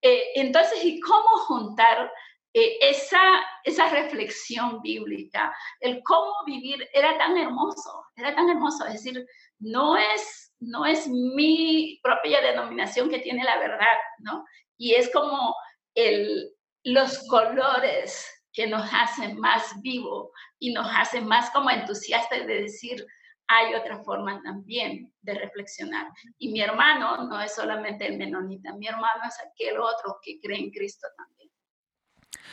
Eh, 0.03 0.33
entonces, 0.35 0.85
¿y 0.85 0.99
cómo 0.99 1.29
juntar 1.47 2.11
eh, 2.53 2.79
esa, 2.81 3.21
esa 3.63 3.89
reflexión 3.91 4.83
bíblica? 4.83 5.55
El 5.79 6.03
cómo 6.03 6.33
vivir 6.47 6.89
era 6.93 7.17
tan 7.17 7.37
hermoso, 7.39 8.05
era 8.17 8.35
tan 8.35 8.49
hermoso. 8.51 8.87
Es 8.87 8.95
decir, 8.95 9.25
no 9.61 9.97
es, 9.97 10.44
no 10.67 10.87
es 10.87 11.09
mi 11.09 12.01
propia 12.03 12.41
denominación 12.41 13.09
que 13.11 13.21
tiene 13.21 13.45
la 13.45 13.59
verdad, 13.59 13.97
¿no? 14.19 14.45
Y 14.77 14.95
es 14.95 15.11
como 15.13 15.55
el, 15.95 16.53
los 16.85 17.27
colores 17.29 18.29
que 18.53 18.67
nos 18.67 18.89
hacen 18.93 19.39
más 19.39 19.81
vivo 19.83 20.33
y 20.59 20.73
nos 20.73 20.87
hacen 20.95 21.27
más 21.27 21.51
como 21.51 21.71
entusiastas 21.71 22.47
de 22.47 22.63
decir, 22.63 23.05
hay 23.47 23.75
otra 23.75 24.03
forma 24.03 24.41
también 24.43 25.13
de 25.23 25.35
reflexionar. 25.35 26.09
Y 26.39 26.51
mi 26.53 26.61
hermano 26.61 27.25
no 27.29 27.41
es 27.41 27.55
solamente 27.55 28.07
el 28.07 28.17
menonita, 28.17 28.75
mi 28.75 28.87
hermano 28.87 29.23
es 29.29 29.37
aquel 29.41 29.79
otro 29.79 30.19
que 30.23 30.41
cree 30.41 30.59
en 30.59 30.71
Cristo 30.71 31.07
también. 31.17 31.44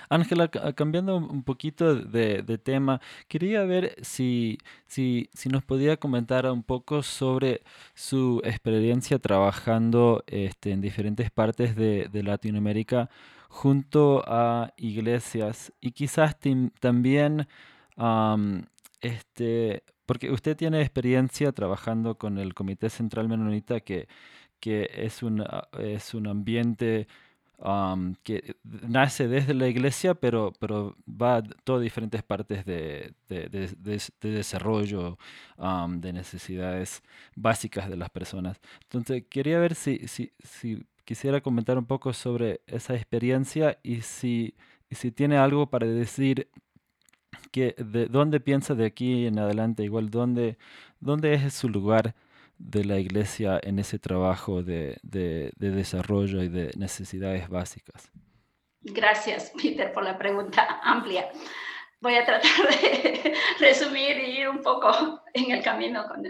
Ángela, 0.10 0.50
cambiando 0.50 1.18
un 1.18 1.44
poquito 1.44 1.96
de, 1.96 2.58
tema, 2.64 3.02
quería 3.28 3.64
ver 3.64 3.96
si, 4.02 4.58
si, 4.88 5.30
si, 5.34 5.50
nos 5.50 5.64
podía 5.64 5.98
comentar 5.98 6.46
un 6.52 6.64
poco 6.64 7.04
sobre 7.04 7.62
su 7.94 8.42
experiencia 8.44 9.20
trabajando 9.20 10.24
este, 10.28 10.72
en 10.72 10.82
diferentes 10.82 11.32
partes 11.32 11.76
de, 11.76 12.10
Latinoamérica 12.24 13.10
junto 13.50 14.24
a 14.28 14.74
iglesias. 14.78 15.74
Y 15.82 15.92
quizás 15.92 16.38
también 16.80 17.48
este, 19.02 19.84
porque 20.06 20.32
usted 20.32 20.56
tiene 20.58 20.82
experiencia 20.82 21.52
trabajando 21.52 22.18
con 22.18 22.38
el 22.38 22.54
Comité 22.54 22.90
Central 22.90 23.30
Menonita, 23.30 23.80
que, 23.80 24.08
que 24.60 24.90
es, 24.94 25.24
un, 25.24 25.42
ah, 25.42 25.68
es 25.80 26.14
un 26.14 26.28
ambiente 26.28 27.08
que 28.24 28.56
nace 28.63 29.28
desde 29.28 29.54
la 29.54 29.67
iglesia, 29.67 30.15
pero, 30.15 30.52
pero 30.60 30.95
va 31.08 31.38
a 31.38 31.43
todas 31.63 31.84
diferentes 31.84 32.24
partes 32.24 32.65
de, 32.65 33.13
desarrollo, 34.21 35.17
de 35.89 36.13
necesidades 36.13 37.04
básicas 37.36 37.89
de 37.89 37.97
las 37.97 38.10
personas. 38.10 38.60
Entonces, 38.84 39.24
quería 39.30 39.60
ver 39.60 39.76
si, 39.76 40.08
si, 40.08 40.32
si 40.43 40.84
quisiera 41.06 41.41
comentar 41.41 41.78
un 41.78 41.86
poco 41.86 42.13
sobre 42.13 42.62
esa 42.65 42.95
experiencia 42.95 43.78
y 43.84 44.02
si, 44.02 44.56
y 44.89 44.95
si 44.95 45.12
tiene 45.12 45.38
algo 45.38 45.69
para 45.69 45.86
decir 45.86 46.50
que 47.52 47.76
de 47.78 48.08
dónde 48.08 48.39
piensa 48.39 48.74
de 48.74 48.86
aquí 48.86 49.28
en 49.28 49.38
adelante, 49.38 49.84
igual 49.84 50.10
dónde, 50.10 50.58
dónde 51.00 51.34
es 51.36 51.54
su 51.54 51.69
lugar 51.69 52.15
de 52.63 52.86
la 52.86 53.00
iglesia 53.00 53.60
en 53.62 53.80
ese 53.80 54.00
trabajo 54.00 54.62
de, 54.63 54.97
de, 55.04 55.52
desarrollo 55.58 56.43
y 56.43 56.47
de 56.47 56.71
necesidades 56.78 57.50
básicas. 57.50 58.12
Gracias, 58.82 59.52
Peter, 59.62 59.91
por 59.91 60.04
la 60.04 60.17
pregunta 60.17 60.80
amplia. 60.84 61.30
Voy 62.00 62.15
a 62.15 62.26
tratar 62.26 62.67
de 62.69 63.34
resumir 63.60 64.17
y 64.17 64.39
ir 64.39 64.50
un 64.50 64.62
poco 64.62 65.21
en 65.34 65.52
el 65.52 65.63
camino 65.63 66.08
con, 66.08 66.24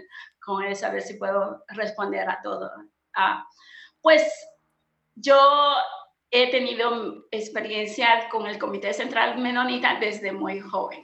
con 0.44 0.64
eso, 0.64 0.88
a 0.88 0.90
ver 0.90 1.02
si 1.02 1.16
puedo 1.16 1.64
responder 1.70 2.28
a 2.28 2.40
todo. 2.42 2.72
Ah, 3.16 3.46
pues 4.02 4.24
yo 5.16 5.38
he 6.32 6.50
tenido 6.50 7.26
experiencia 7.32 8.30
con 8.30 8.48
el 8.48 8.58
Comité 8.58 8.94
Central 8.94 9.38
Menonita 9.38 9.98
desde 10.00 10.32
muy 10.32 10.60
joven. 10.60 11.04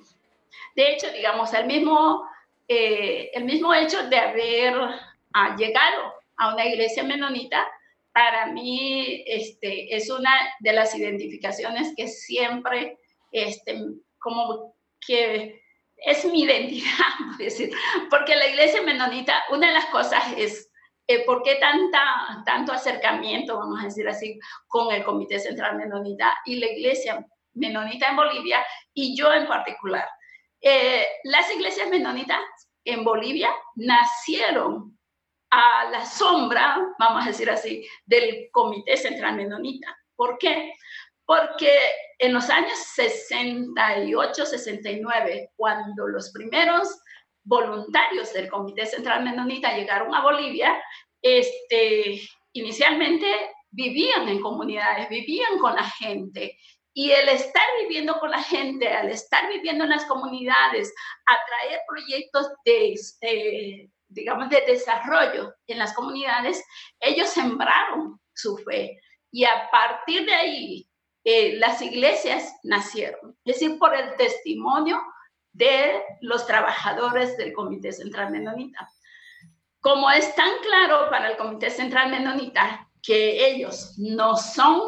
De 0.76 0.94
hecho, 0.94 1.12
digamos, 1.12 1.54
el 1.54 1.66
mismo, 1.68 2.28
eh, 2.68 3.30
el 3.34 3.44
mismo 3.44 3.74
hecho 3.74 4.10
de 4.10 4.18
haber 4.18 4.74
ah, 5.46 5.56
llegado 5.56 6.14
a 6.38 6.54
una 6.54 6.66
iglesia 6.66 7.04
menonita, 7.04 7.68
para 8.12 8.48
mí 8.48 9.24
este, 9.28 9.96
es 9.96 10.10
una 10.10 10.32
de 10.60 10.74
las 10.74 10.96
identificaciones 10.96 11.94
que 11.96 12.08
siempre, 12.08 12.98
este, 13.32 13.80
como 14.18 14.76
que 15.06 15.62
es 15.98 16.26
mi 16.26 16.44
identidad, 16.44 16.88
decir, 17.38 17.72
porque 18.10 18.36
la 18.36 18.48
iglesia 18.48 18.82
menonita, 18.82 19.44
una 19.52 19.68
de 19.68 19.74
las 19.74 19.86
cosas 19.88 20.24
es 20.36 20.72
eh, 21.08 21.24
por 21.26 21.42
qué 21.44 21.56
tanta, 21.56 22.44
tanto 22.46 22.74
acercamiento, 22.74 23.58
vamos 23.58 23.82
a 23.82 23.86
decir 23.86 24.08
así, 24.10 24.40
con 24.68 24.94
el 24.94 25.04
Comité 25.04 25.40
Central 25.40 25.78
Menonita 25.78 26.38
y 26.46 26.60
la 26.60 26.68
iglesia 26.68 27.26
menonita 27.54 28.10
en 28.10 28.16
Bolivia 28.16 28.66
y 28.94 29.16
yo 29.16 29.32
en 29.32 29.48
particular. 29.48 30.08
Eh, 30.60 31.06
las 31.24 31.54
iglesias 31.54 31.90
menonitas 31.90 32.40
en 32.84 33.04
Bolivia 33.04 33.50
nacieron 33.76 34.97
a 35.50 35.90
la 35.90 36.06
sombra, 36.06 36.78
vamos 37.00 37.24
a 37.24 37.28
decir 37.28 37.50
así, 37.50 37.88
del 38.06 38.50
Comité 38.52 38.98
Central 38.98 39.36
Menonita. 39.36 39.96
¿Por 40.16 40.38
qué? 40.38 40.74
Porque 41.26 41.72
en 42.20 42.34
los 42.34 42.50
años 42.50 42.78
68, 42.96 44.46
69, 44.46 45.52
cuando 45.56 46.08
los 46.08 46.32
primeros 46.32 47.00
voluntarios 47.44 48.34
del 48.34 48.50
Comité 48.50 48.86
Central 48.86 49.24
Menonita 49.24 49.76
llegaron 49.76 50.14
a 50.14 50.22
Bolivia, 50.22 50.82
este, 51.22 52.22
inicialmente 52.54 53.28
vivían 53.72 54.28
en 54.28 54.42
comunidades, 54.42 55.10
vivían 55.10 55.58
con 55.60 55.76
la 55.76 55.84
gente. 55.84 56.58
Y 56.94 57.12
el 57.12 57.30
estar 57.30 57.64
viviendo 57.82 58.20
con 58.20 58.32
la 58.32 58.42
gente, 58.42 58.90
al 58.90 59.10
estar 59.10 59.48
viviendo 59.50 59.84
en 59.84 59.92
las 59.92 60.06
comunidades, 60.06 60.94
atraer 61.26 61.82
proyectos 61.88 62.48
de, 62.66 63.90
digamos, 64.18 64.50
de 64.50 64.62
desarrollo 64.68 65.54
en 65.68 65.78
las 65.78 65.94
comunidades, 65.94 66.64
ellos 67.00 67.30
sembraron 67.30 68.20
su 68.34 68.58
fe. 68.58 69.00
Y 69.32 69.46
a 69.46 69.70
partir 69.72 70.26
de 70.26 70.34
ahí, 70.34 70.90
eh, 71.24 71.58
las 71.58 71.82
iglesias 71.82 72.54
nacieron. 72.64 73.38
Es 73.46 73.60
decir, 73.60 73.78
por 73.78 73.96
el 73.96 74.16
testimonio 74.16 75.02
de 75.52 76.04
los 76.22 76.46
trabajadores 76.46 77.36
del 77.38 77.52
Comité 77.52 77.92
Central 77.92 78.32
Menonita. 78.32 78.90
Como 79.80 80.10
es 80.12 80.36
tan 80.36 80.52
claro 80.62 81.10
para 81.10 81.32
el 81.32 81.38
Comité 81.38 81.70
Central 81.70 82.12
Menonita 82.12 82.88
que 83.02 83.48
ellos 83.48 83.96
no 83.98 84.36
son 84.36 84.82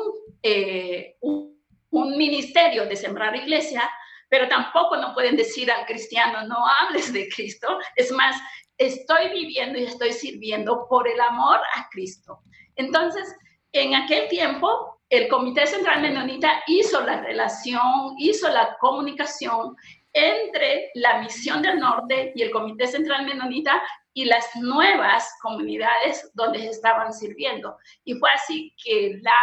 eh, 0.43 1.17
un, 1.21 1.49
ministerio 1.91 2.85
de 2.85 2.95
sembrar 2.95 3.35
iglesia, 3.35 3.89
pero 4.29 4.47
tampoco 4.47 4.97
no 4.97 5.13
pueden 5.13 5.35
decir 5.35 5.71
al 5.71 5.85
cristiano, 5.85 6.45
no 6.47 6.65
hables 6.67 7.11
de 7.11 7.27
Cristo. 7.29 7.79
Es 7.95 8.11
más, 8.11 8.35
estoy 8.79 9.29
viviendo 9.29 9.77
y 9.77 9.83
estoy 9.83 10.13
sirviendo 10.13 10.87
por 10.89 11.07
el 11.07 11.19
amor 11.21 11.59
a 11.75 11.87
Cristo. 11.91 12.39
Entonces, 12.75 13.35
en 13.73 13.93
aquel 13.93 14.27
tiempo, 14.29 14.99
el 15.09 15.27
Comité 15.27 15.67
Central 15.67 16.01
Menonita 16.01 16.63
hizo 16.67 17.01
la 17.01 17.21
relación, 17.21 18.15
hizo 18.17 18.47
la 18.49 18.77
comunicación 18.79 19.75
entre 20.13 20.89
la 20.95 21.19
Misión 21.19 21.61
del 21.61 21.79
Norte 21.79 22.31
y 22.35 22.41
el 22.41 22.51
Comité 22.51 22.87
Central 22.87 23.25
Menonita 23.25 23.81
y 24.13 24.25
las 24.25 24.55
nuevas 24.55 25.31
comunidades 25.41 26.31
donde 26.33 26.67
estaban 26.67 27.13
sirviendo. 27.13 27.77
Y 28.05 28.15
fue 28.15 28.29
así 28.31 28.73
que 28.83 29.19
la 29.21 29.37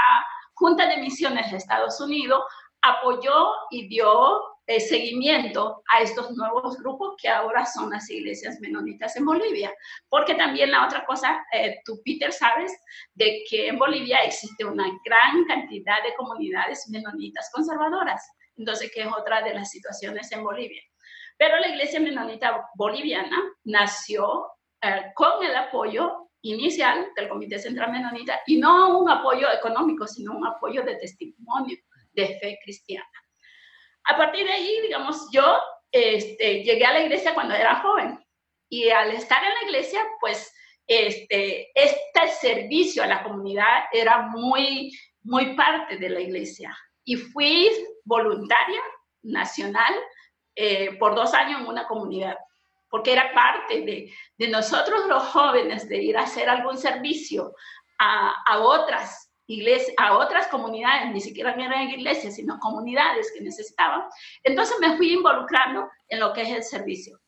Junta 0.54 0.86
de 0.86 0.96
Misiones 0.96 1.50
de 1.50 1.58
Estados 1.58 2.00
Unidos 2.00 2.42
apoyó 2.80 3.50
y 3.70 3.88
dio 3.88 4.55
eh, 4.66 4.80
seguimiento 4.80 5.82
a 5.88 6.00
estos 6.00 6.32
nuevos 6.32 6.76
grupos 6.78 7.14
que 7.20 7.28
ahora 7.28 7.64
son 7.64 7.90
las 7.90 8.10
iglesias 8.10 8.58
menonitas 8.60 9.14
en 9.16 9.24
Bolivia. 9.24 9.72
Porque 10.08 10.34
también 10.34 10.72
la 10.72 10.84
otra 10.84 11.04
cosa, 11.06 11.44
eh, 11.52 11.78
tú 11.84 12.00
Peter 12.04 12.32
sabes 12.32 12.72
de 13.14 13.44
que 13.48 13.68
en 13.68 13.78
Bolivia 13.78 14.24
existe 14.24 14.64
una 14.64 14.86
gran 15.04 15.44
cantidad 15.44 16.02
de 16.02 16.14
comunidades 16.16 16.88
menonitas 16.88 17.48
conservadoras. 17.52 18.28
Entonces, 18.56 18.90
que 18.92 19.02
es 19.02 19.08
otra 19.08 19.42
de 19.42 19.54
las 19.54 19.70
situaciones 19.70 20.32
en 20.32 20.42
Bolivia. 20.42 20.82
Pero 21.38 21.58
la 21.58 21.68
iglesia 21.68 22.00
menonita 22.00 22.68
boliviana 22.74 23.36
nació 23.64 24.46
eh, 24.80 25.12
con 25.14 25.44
el 25.44 25.54
apoyo 25.54 26.30
inicial 26.42 27.08
del 27.14 27.28
Comité 27.28 27.58
Central 27.58 27.92
Menonita 27.92 28.40
y 28.46 28.58
no 28.58 28.98
un 28.98 29.10
apoyo 29.10 29.50
económico, 29.52 30.06
sino 30.06 30.36
un 30.36 30.46
apoyo 30.46 30.82
de 30.82 30.96
testimonio 30.96 31.76
de 32.12 32.38
fe 32.38 32.58
cristiana. 32.64 33.06
A 34.06 34.16
partir 34.16 34.44
de 34.44 34.52
ahí, 34.52 34.80
digamos, 34.82 35.28
yo 35.32 35.58
este, 35.90 36.62
llegué 36.62 36.84
a 36.84 36.92
la 36.92 37.02
iglesia 37.02 37.34
cuando 37.34 37.54
era 37.54 37.76
joven. 37.76 38.24
Y 38.68 38.90
al 38.90 39.10
estar 39.12 39.42
en 39.42 39.54
la 39.54 39.62
iglesia, 39.64 40.00
pues 40.20 40.52
este, 40.86 41.70
este 41.74 42.28
servicio 42.40 43.02
a 43.02 43.06
la 43.06 43.22
comunidad 43.22 43.84
era 43.92 44.22
muy, 44.22 44.92
muy 45.22 45.54
parte 45.54 45.96
de 45.96 46.08
la 46.08 46.20
iglesia. 46.20 46.76
Y 47.04 47.16
fui 47.16 47.70
voluntaria 48.04 48.80
nacional 49.22 49.94
eh, 50.54 50.96
por 50.98 51.14
dos 51.14 51.34
años 51.34 51.60
en 51.60 51.66
una 51.66 51.86
comunidad, 51.86 52.36
porque 52.88 53.12
era 53.12 53.32
parte 53.34 53.82
de, 53.82 54.12
de, 54.38 54.48
nosotros 54.48 55.06
los 55.06 55.22
jóvenes 55.24 55.88
de 55.88 56.02
ir 56.02 56.16
a 56.16 56.22
hacer 56.22 56.48
algún 56.48 56.78
servicio 56.78 57.52
a, 57.98 58.42
a 58.46 58.58
otras 58.60 59.25
iglesias, 59.46 59.94
a 59.98 60.16
otras 60.16 60.48
comunidades, 60.48 61.12
ni 61.12 61.20
siquiera 61.20 61.52
eran 61.52 61.90
iglesias, 61.90 62.34
sino 62.34 62.58
comunidades 62.58 63.32
que 63.32 63.42
necesitaban. 63.42 64.02
Entonces 64.42 64.76
me 64.80 64.96
fui 64.96 65.12
involucrando 65.12 65.88
en 66.08 66.20
lo 66.20 66.32
que 66.32 66.42
es 66.42 66.50
el 66.50 66.62
servicio. 66.62 67.20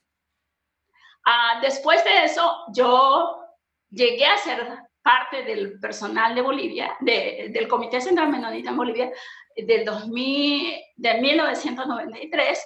Ah, 1.25 1.59
después 1.61 2.03
de 2.05 2.25
eso, 2.25 2.65
yo 2.73 3.45
llegué 3.91 4.27
a 4.27 4.39
ser 4.39 4.67
parte 5.03 5.43
del 5.43 5.79
personal 5.81 6.35
de 6.35 6.43
Bolivia, 6.43 6.97
de, 7.01 7.49
del 7.51 7.69
Comité 7.69 8.01
Central 8.01 8.29
Menonita 8.29 8.71
en 8.71 8.77
Bolivia, 8.77 9.13
del 9.57 9.85
2000, 9.85 10.75
de 10.97 11.15
1993 11.15 12.65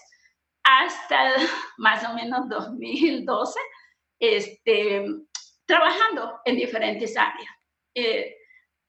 hasta 0.64 1.34
más 1.78 2.08
o 2.08 2.14
menos 2.14 2.48
2012, 2.48 3.60
este, 4.18 5.04
trabajando 5.66 6.40
en 6.44 6.56
diferentes 6.56 7.16
áreas. 7.16 7.50
Eh, 7.94 8.36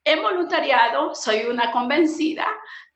en 0.04 0.22
voluntariado 0.22 1.16
soy 1.16 1.44
una 1.44 1.72
convencida 1.72 2.48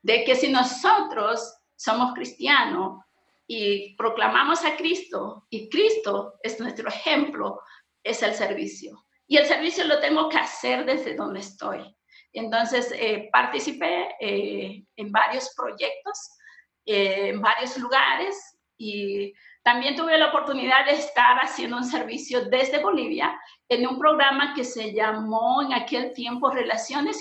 de 0.02 0.24
que 0.24 0.34
si 0.34 0.50
nosotros 0.50 1.58
somos 1.76 2.14
cristianos 2.14 3.02
y 3.46 3.96
proclamamos 3.96 4.64
a 4.64 4.76
Cristo 4.76 5.46
y 5.48 5.68
Cristo 5.70 6.34
es 6.42 6.60
nuestro 6.60 6.88
ejemplo, 6.88 7.60
es 8.02 8.22
el 8.22 8.34
servicio. 8.34 9.04
Y 9.26 9.36
el 9.36 9.46
servicio 9.46 9.84
lo 9.84 10.00
tengo 10.00 10.28
que 10.28 10.38
hacer 10.38 10.84
desde 10.84 11.14
donde 11.14 11.40
estoy. 11.40 11.94
Entonces, 12.32 12.92
eh, 12.94 13.28
participé 13.32 14.14
eh, 14.20 14.84
en 14.96 15.12
varios 15.12 15.52
proyectos, 15.56 16.36
eh, 16.84 17.28
en 17.28 17.40
varios 17.40 17.76
lugares 17.78 18.58
y 18.76 19.32
también 19.62 19.96
tuve 19.96 20.16
la 20.16 20.28
oportunidad 20.28 20.86
de 20.86 20.92
estar 20.92 21.38
haciendo 21.38 21.76
un 21.76 21.84
servicio 21.84 22.46
desde 22.46 22.82
Bolivia 22.82 23.38
en 23.68 23.86
un 23.86 23.98
programa 23.98 24.54
que 24.54 24.64
se 24.64 24.92
llamó 24.92 25.62
en 25.62 25.74
aquel 25.74 26.12
tiempo 26.12 26.50
Relaciones, 26.50 27.18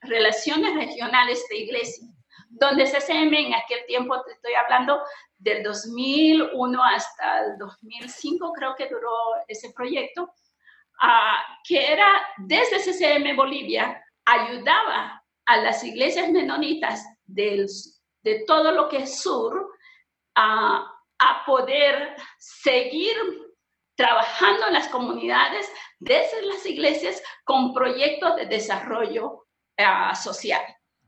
Relaciones 0.00 0.74
Regionales 0.74 1.44
de 1.50 1.56
Iglesia, 1.58 2.06
donde 2.48 2.86
CCM 2.86 3.34
en 3.34 3.54
aquel 3.54 3.84
tiempo, 3.86 4.22
te 4.22 4.32
estoy 4.32 4.54
hablando 4.54 5.00
del 5.38 5.62
2001 5.62 6.84
hasta 6.84 7.44
el 7.44 7.58
2005, 7.58 8.52
creo 8.52 8.74
que 8.76 8.88
duró 8.88 9.10
ese 9.48 9.72
proyecto, 9.72 10.32
ah, 11.00 11.42
que 11.66 11.92
era 11.92 12.06
desde 12.38 12.78
CCM 12.78 13.36
Bolivia 13.36 14.02
ayudaba 14.24 15.22
a 15.46 15.56
las 15.58 15.82
iglesias 15.84 16.30
menonitas 16.30 17.04
del, 17.24 17.66
de 18.22 18.44
todo 18.46 18.72
lo 18.72 18.88
que 18.88 18.98
es 18.98 19.20
sur 19.20 19.72
a, 20.34 20.95
a 21.18 21.44
poder 21.46 22.16
seguir 22.38 23.14
trabajando 23.96 24.66
en 24.66 24.74
las 24.74 24.88
comunidades 24.88 25.70
desde 25.98 26.42
las 26.42 26.64
iglesias 26.66 27.22
con 27.44 27.72
proyectos 27.72 28.36
de 28.36 28.46
desarrollo 28.46 29.46
uh, 29.78 30.14
social 30.14 30.62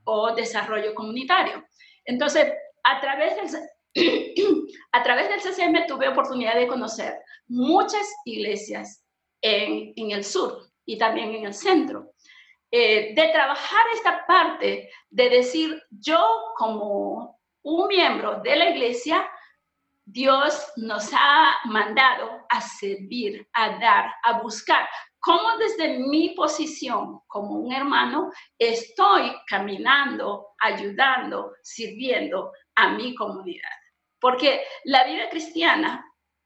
o 0.04 0.34
desarrollo 0.34 0.94
comunitario. 0.94 1.64
Entonces, 2.04 2.52
a 2.82 3.00
través 3.00 3.36
del, 3.36 3.68
a 4.92 5.02
través 5.02 5.28
del 5.28 5.40
CCM 5.40 5.86
tuve 5.86 6.08
oportunidad 6.08 6.54
de 6.54 6.66
conocer 6.66 7.18
muchas 7.46 8.06
iglesias 8.24 9.04
en, 9.42 9.92
en 9.96 10.10
el 10.12 10.24
sur 10.24 10.70
y 10.86 10.96
también 10.96 11.34
en 11.34 11.44
el 11.44 11.54
centro. 11.54 12.12
Eh, 12.70 13.14
de 13.14 13.28
trabajar 13.28 13.86
esta 13.94 14.26
parte 14.26 14.90
de 15.08 15.30
decir, 15.30 15.82
yo 15.90 16.22
como 16.56 17.40
un 17.62 17.88
miembro 17.88 18.40
de 18.42 18.56
la 18.56 18.70
iglesia, 18.70 19.26
Dios 20.10 20.72
nos 20.76 21.10
ha 21.12 21.58
mandado 21.66 22.46
a 22.48 22.62
servir, 22.62 23.46
a 23.52 23.78
dar, 23.78 24.10
a 24.24 24.40
buscar. 24.40 24.88
¿Cómo 25.20 25.58
desde 25.58 25.98
mi 25.98 26.30
posición 26.30 27.20
como 27.26 27.56
un 27.56 27.72
hermano 27.74 28.30
estoy 28.58 29.32
caminando, 29.46 30.46
ayudando, 30.60 31.52
sirviendo 31.62 32.52
a 32.76 32.88
mi 32.92 33.14
comunidad? 33.14 33.68
Porque 34.18 34.62
la 34.84 35.04
vida 35.04 35.28
cristiana 35.28 36.02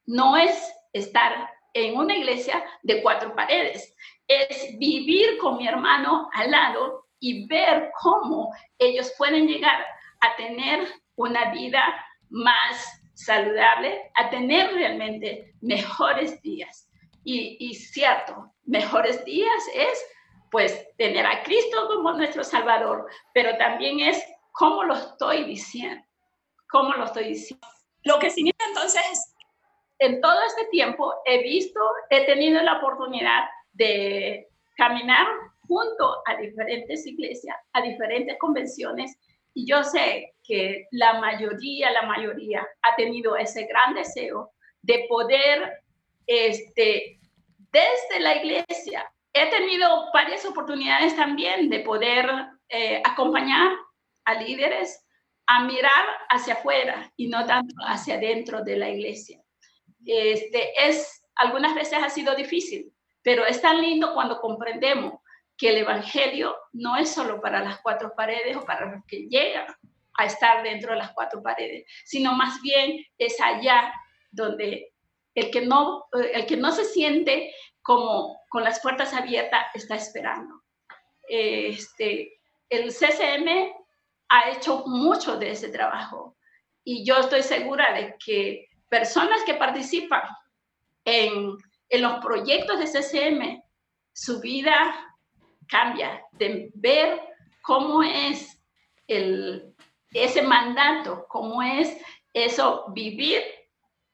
no 0.06 0.36
es 0.36 0.72
estar 0.92 1.48
en 1.72 1.96
una 1.96 2.16
iglesia 2.16 2.64
de 2.82 3.00
cuatro 3.00 3.32
paredes, 3.36 3.94
es 4.26 4.76
vivir 4.78 5.38
con 5.38 5.58
mi 5.58 5.68
hermano 5.68 6.28
al 6.32 6.50
lado 6.50 7.06
y 7.20 7.46
ver 7.46 7.92
cómo 8.00 8.52
ellos 8.76 9.12
pueden 9.16 9.46
llegar 9.46 9.86
a 10.20 10.34
tener 10.34 10.88
una 11.14 11.52
vida 11.52 11.84
más 12.28 13.01
saludable, 13.14 14.10
a 14.14 14.30
tener 14.30 14.72
realmente 14.74 15.54
mejores 15.60 16.40
días. 16.42 16.88
Y, 17.24 17.74
cierto, 17.74 18.52
mejores 18.64 19.24
días 19.24 19.62
es 19.74 20.06
pues 20.50 20.86
tener 20.98 21.24
a 21.24 21.42
Cristo 21.44 21.86
como 21.88 22.12
nuestro 22.12 22.44
Salvador, 22.44 23.06
pero 23.32 23.56
también 23.56 24.00
es 24.00 24.22
cómo 24.50 24.84
lo 24.84 24.94
estoy 24.94 25.44
diciendo, 25.44 26.04
cómo 26.70 26.92
lo 26.94 27.04
estoy 27.04 27.28
diciendo. 27.28 27.66
Lo 28.04 28.18
que 28.18 28.28
significa 28.28 28.66
entonces, 28.66 29.34
en 29.98 30.20
todo 30.20 30.38
este 30.46 30.66
tiempo 30.66 31.14
he 31.24 31.42
visto, 31.42 31.80
he 32.10 32.26
tenido 32.26 32.60
la 32.62 32.78
oportunidad 32.78 33.44
de 33.72 34.48
caminar 34.76 35.26
junto 35.66 36.22
a 36.26 36.36
diferentes 36.36 37.06
iglesias, 37.06 37.56
a 37.72 37.80
diferentes 37.80 38.36
convenciones, 38.38 39.16
y 39.54 39.66
yo 39.66 39.84
sé 39.84 40.34
que 40.42 40.86
la 40.90 41.20
mayoría, 41.20 41.90
la 41.90 42.02
mayoría 42.02 42.66
ha 42.82 42.96
tenido 42.96 43.36
ese 43.36 43.66
gran 43.66 43.94
deseo 43.94 44.52
de 44.82 45.06
poder, 45.08 45.82
este, 46.26 47.20
desde 47.70 48.20
la 48.20 48.36
iglesia, 48.36 49.10
he 49.32 49.50
tenido 49.50 50.10
varias 50.12 50.44
oportunidades 50.44 51.16
también 51.16 51.70
de 51.70 51.80
poder 51.80 52.28
eh, 52.68 53.02
acompañar 53.04 53.72
a 54.24 54.34
líderes 54.34 55.04
a 55.46 55.64
mirar 55.64 56.04
hacia 56.30 56.54
afuera 56.54 57.12
y 57.16 57.28
no 57.28 57.44
tanto 57.46 57.74
hacia 57.86 58.14
adentro 58.14 58.62
de 58.62 58.76
la 58.76 58.88
iglesia. 58.90 59.40
Este, 60.04 60.72
es, 60.88 61.24
algunas 61.34 61.74
veces 61.74 61.98
ha 62.02 62.10
sido 62.10 62.34
difícil, 62.34 62.92
pero 63.22 63.46
es 63.46 63.60
tan 63.60 63.80
lindo 63.80 64.14
cuando 64.14 64.40
comprendemos 64.40 65.14
que 65.62 65.68
el 65.68 65.78
Evangelio 65.78 66.56
no 66.72 66.96
es 66.96 67.14
solo 67.14 67.40
para 67.40 67.62
las 67.62 67.80
cuatro 67.82 68.14
paredes 68.16 68.56
o 68.56 68.64
para 68.64 68.86
los 68.86 69.04
que 69.06 69.28
llegan 69.28 69.66
a 70.14 70.24
estar 70.24 70.60
dentro 70.64 70.90
de 70.90 70.98
las 70.98 71.12
cuatro 71.12 71.40
paredes, 71.40 71.84
sino 72.04 72.32
más 72.32 72.60
bien 72.62 73.06
es 73.16 73.40
allá 73.40 73.94
donde 74.32 74.92
el 75.36 75.52
que 75.52 75.60
no, 75.60 76.06
el 76.34 76.46
que 76.46 76.56
no 76.56 76.72
se 76.72 76.84
siente 76.84 77.54
como 77.80 78.40
con 78.48 78.64
las 78.64 78.80
puertas 78.80 79.14
abiertas 79.14 79.66
está 79.74 79.94
esperando. 79.94 80.64
Este, 81.28 82.40
el 82.68 82.90
CCM 82.90 83.72
ha 84.30 84.50
hecho 84.50 84.82
mucho 84.86 85.36
de 85.36 85.52
ese 85.52 85.68
trabajo 85.68 86.36
y 86.82 87.04
yo 87.04 87.18
estoy 87.18 87.44
segura 87.44 87.92
de 87.94 88.16
que 88.18 88.66
personas 88.88 89.44
que 89.44 89.54
participan 89.54 90.22
en, 91.04 91.56
en 91.88 92.02
los 92.02 92.14
proyectos 92.16 92.80
de 92.80 92.86
CCM, 92.88 93.62
su 94.12 94.40
vida 94.40 95.11
cambia, 95.72 96.22
de 96.32 96.70
ver 96.74 97.18
cómo 97.62 98.02
es 98.02 98.62
el, 99.06 99.74
ese 100.12 100.42
mandato, 100.42 101.24
cómo 101.30 101.62
es 101.62 101.96
eso, 102.34 102.84
vivir 102.92 103.42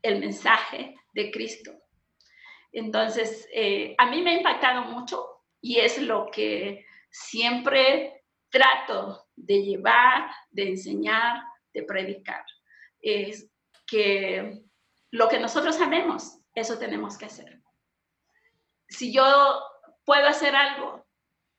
el 0.02 0.20
mensaje 0.20 0.94
de 1.12 1.32
Cristo. 1.32 1.72
Entonces, 2.70 3.48
eh, 3.52 3.96
a 3.98 4.06
mí 4.06 4.22
me 4.22 4.30
ha 4.30 4.36
impactado 4.36 4.82
mucho 4.82 5.42
y 5.60 5.80
es 5.80 6.00
lo 6.00 6.30
que 6.30 6.86
siempre 7.10 8.22
trato 8.50 9.26
de 9.34 9.64
llevar, 9.64 10.30
de 10.50 10.68
enseñar, 10.68 11.42
de 11.74 11.82
predicar. 11.82 12.44
Es 13.00 13.50
que 13.84 14.62
lo 15.10 15.28
que 15.28 15.40
nosotros 15.40 15.74
sabemos, 15.74 16.38
eso 16.54 16.78
tenemos 16.78 17.18
que 17.18 17.26
hacer. 17.26 17.60
Si 18.88 19.12
yo 19.12 19.60
puedo 20.04 20.28
hacer 20.28 20.54
algo 20.54 21.07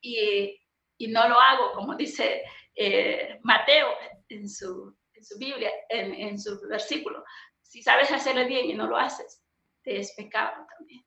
y, 0.02 0.60
y 0.98 1.08
no 1.08 1.28
lo 1.28 1.40
hago, 1.40 1.74
como 1.74 1.96
dice 1.96 2.44
eh, 2.76 3.40
Mateo 3.44 3.88
en 4.30 4.48
su, 4.48 4.96
en 5.14 5.24
su 5.24 5.38
Biblia, 5.38 5.72
en, 5.90 6.14
en, 6.14 6.40
su 6.40 6.60
versículo. 6.70 7.24
Si 7.62 7.82
sabes 7.82 8.12
hacerlo 8.12 8.48
bien 8.48 8.70
y 8.70 8.74
no 8.74 8.88
lo 8.88 8.98
haces, 8.98 9.42
te 9.84 10.00
es 10.00 10.14
pecado 10.16 10.66
también. 10.78 11.04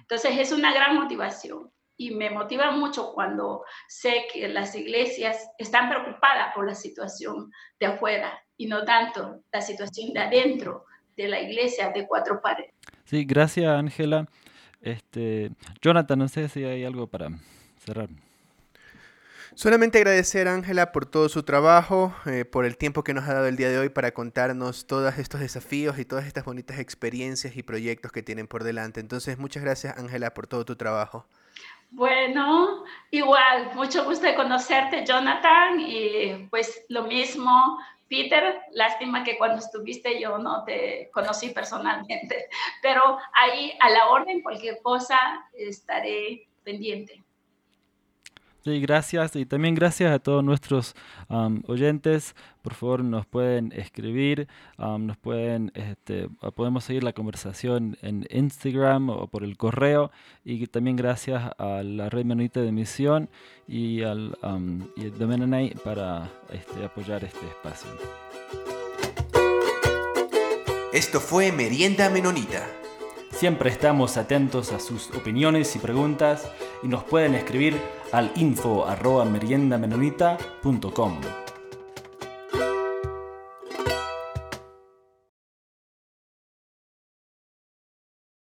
Entonces 0.00 0.38
es 0.38 0.52
una 0.52 0.72
gran 0.72 0.96
motivación 0.96 1.70
y 1.96 2.14
me 2.14 2.30
motiva 2.30 2.70
mucho 2.70 3.12
cuando 3.12 3.64
sé 3.88 4.26
que 4.32 4.48
las 4.48 4.74
iglesias 4.74 5.50
están 5.58 5.88
preocupadas 5.88 6.54
por 6.54 6.66
la 6.66 6.74
situación 6.74 7.50
de 7.80 7.86
afuera 7.86 8.38
y 8.56 8.66
no 8.66 8.84
tanto 8.84 9.40
la 9.52 9.60
situación 9.60 10.12
de 10.12 10.20
adentro 10.20 10.84
de 11.16 11.28
la 11.28 11.40
iglesia 11.40 11.90
de 11.90 12.06
cuatro 12.06 12.40
paredes. 12.40 12.74
Sí, 13.04 13.24
gracias 13.24 13.68
Ángela. 13.68 14.28
Este, 14.80 15.50
Jonathan, 15.80 16.18
no 16.18 16.28
sé 16.28 16.48
si 16.48 16.64
hay 16.64 16.84
algo 16.84 17.06
para 17.06 17.28
cerrar. 17.78 18.08
Solamente 19.56 19.96
agradecer 19.96 20.48
a 20.48 20.54
Ángela 20.54 20.92
por 20.92 21.06
todo 21.06 21.30
su 21.30 21.42
trabajo, 21.42 22.14
eh, 22.26 22.44
por 22.44 22.66
el 22.66 22.76
tiempo 22.76 23.02
que 23.02 23.14
nos 23.14 23.26
ha 23.26 23.32
dado 23.32 23.46
el 23.46 23.56
día 23.56 23.70
de 23.70 23.78
hoy 23.78 23.88
para 23.88 24.12
contarnos 24.12 24.86
todos 24.86 25.16
estos 25.16 25.40
desafíos 25.40 25.98
y 25.98 26.04
todas 26.04 26.26
estas 26.26 26.44
bonitas 26.44 26.78
experiencias 26.78 27.56
y 27.56 27.62
proyectos 27.62 28.12
que 28.12 28.22
tienen 28.22 28.48
por 28.48 28.64
delante. 28.64 29.00
Entonces, 29.00 29.38
muchas 29.38 29.62
gracias 29.62 29.96
Ángela 29.96 30.34
por 30.34 30.46
todo 30.46 30.66
tu 30.66 30.76
trabajo. 30.76 31.26
Bueno, 31.88 32.84
igual, 33.10 33.70
mucho 33.74 34.04
gusto 34.04 34.26
de 34.26 34.34
conocerte, 34.34 35.06
Jonathan, 35.06 35.80
y 35.80 36.48
pues 36.50 36.84
lo 36.90 37.04
mismo, 37.04 37.78
Peter, 38.10 38.60
lástima 38.72 39.24
que 39.24 39.38
cuando 39.38 39.60
estuviste 39.60 40.20
yo 40.20 40.36
no 40.36 40.64
te 40.64 41.08
conocí 41.14 41.48
personalmente, 41.48 42.50
pero 42.82 43.18
ahí 43.32 43.72
a 43.80 43.88
la 43.88 44.08
orden, 44.08 44.42
cualquier 44.42 44.82
cosa, 44.82 45.18
estaré 45.54 46.46
pendiente. 46.62 47.24
Sí, 48.66 48.80
gracias 48.80 49.36
y 49.36 49.46
también 49.46 49.76
gracias 49.76 50.12
a 50.12 50.18
todos 50.18 50.42
nuestros 50.42 50.96
oyentes. 51.68 52.34
Por 52.62 52.74
favor, 52.74 53.04
nos 53.04 53.24
pueden 53.24 53.70
escribir, 53.70 54.48
nos 54.76 55.16
pueden, 55.18 55.70
este, 55.76 56.28
podemos 56.56 56.82
seguir 56.82 57.04
la 57.04 57.12
conversación 57.12 57.96
en 58.02 58.26
Instagram 58.28 59.08
o 59.10 59.28
por 59.28 59.44
el 59.44 59.56
correo 59.56 60.10
y 60.44 60.66
también 60.66 60.96
gracias 60.96 61.44
a 61.58 61.84
la 61.84 62.08
Red 62.08 62.24
Menonita 62.24 62.60
de 62.60 62.72
Misión 62.72 63.30
y 63.68 64.02
al 64.02 64.36
y 64.96 65.10
de 65.10 65.26
Mennonite 65.28 65.78
para 65.84 66.28
este, 66.50 66.84
apoyar 66.84 67.22
este 67.22 67.46
espacio. 67.46 67.90
Esto 70.92 71.20
fue 71.20 71.52
Merienda 71.52 72.10
Menonita. 72.10 72.66
Siempre 73.30 73.70
estamos 73.70 74.16
atentos 74.16 74.72
a 74.72 74.80
sus 74.80 75.10
opiniones 75.14 75.76
y 75.76 75.78
preguntas 75.78 76.50
y 76.82 76.88
nos 76.88 77.04
pueden 77.04 77.34
escribir 77.34 77.80
al 78.12 78.30
info 78.36 78.86
arroba 78.86 79.24
meriendamenonita.com. 79.24 81.45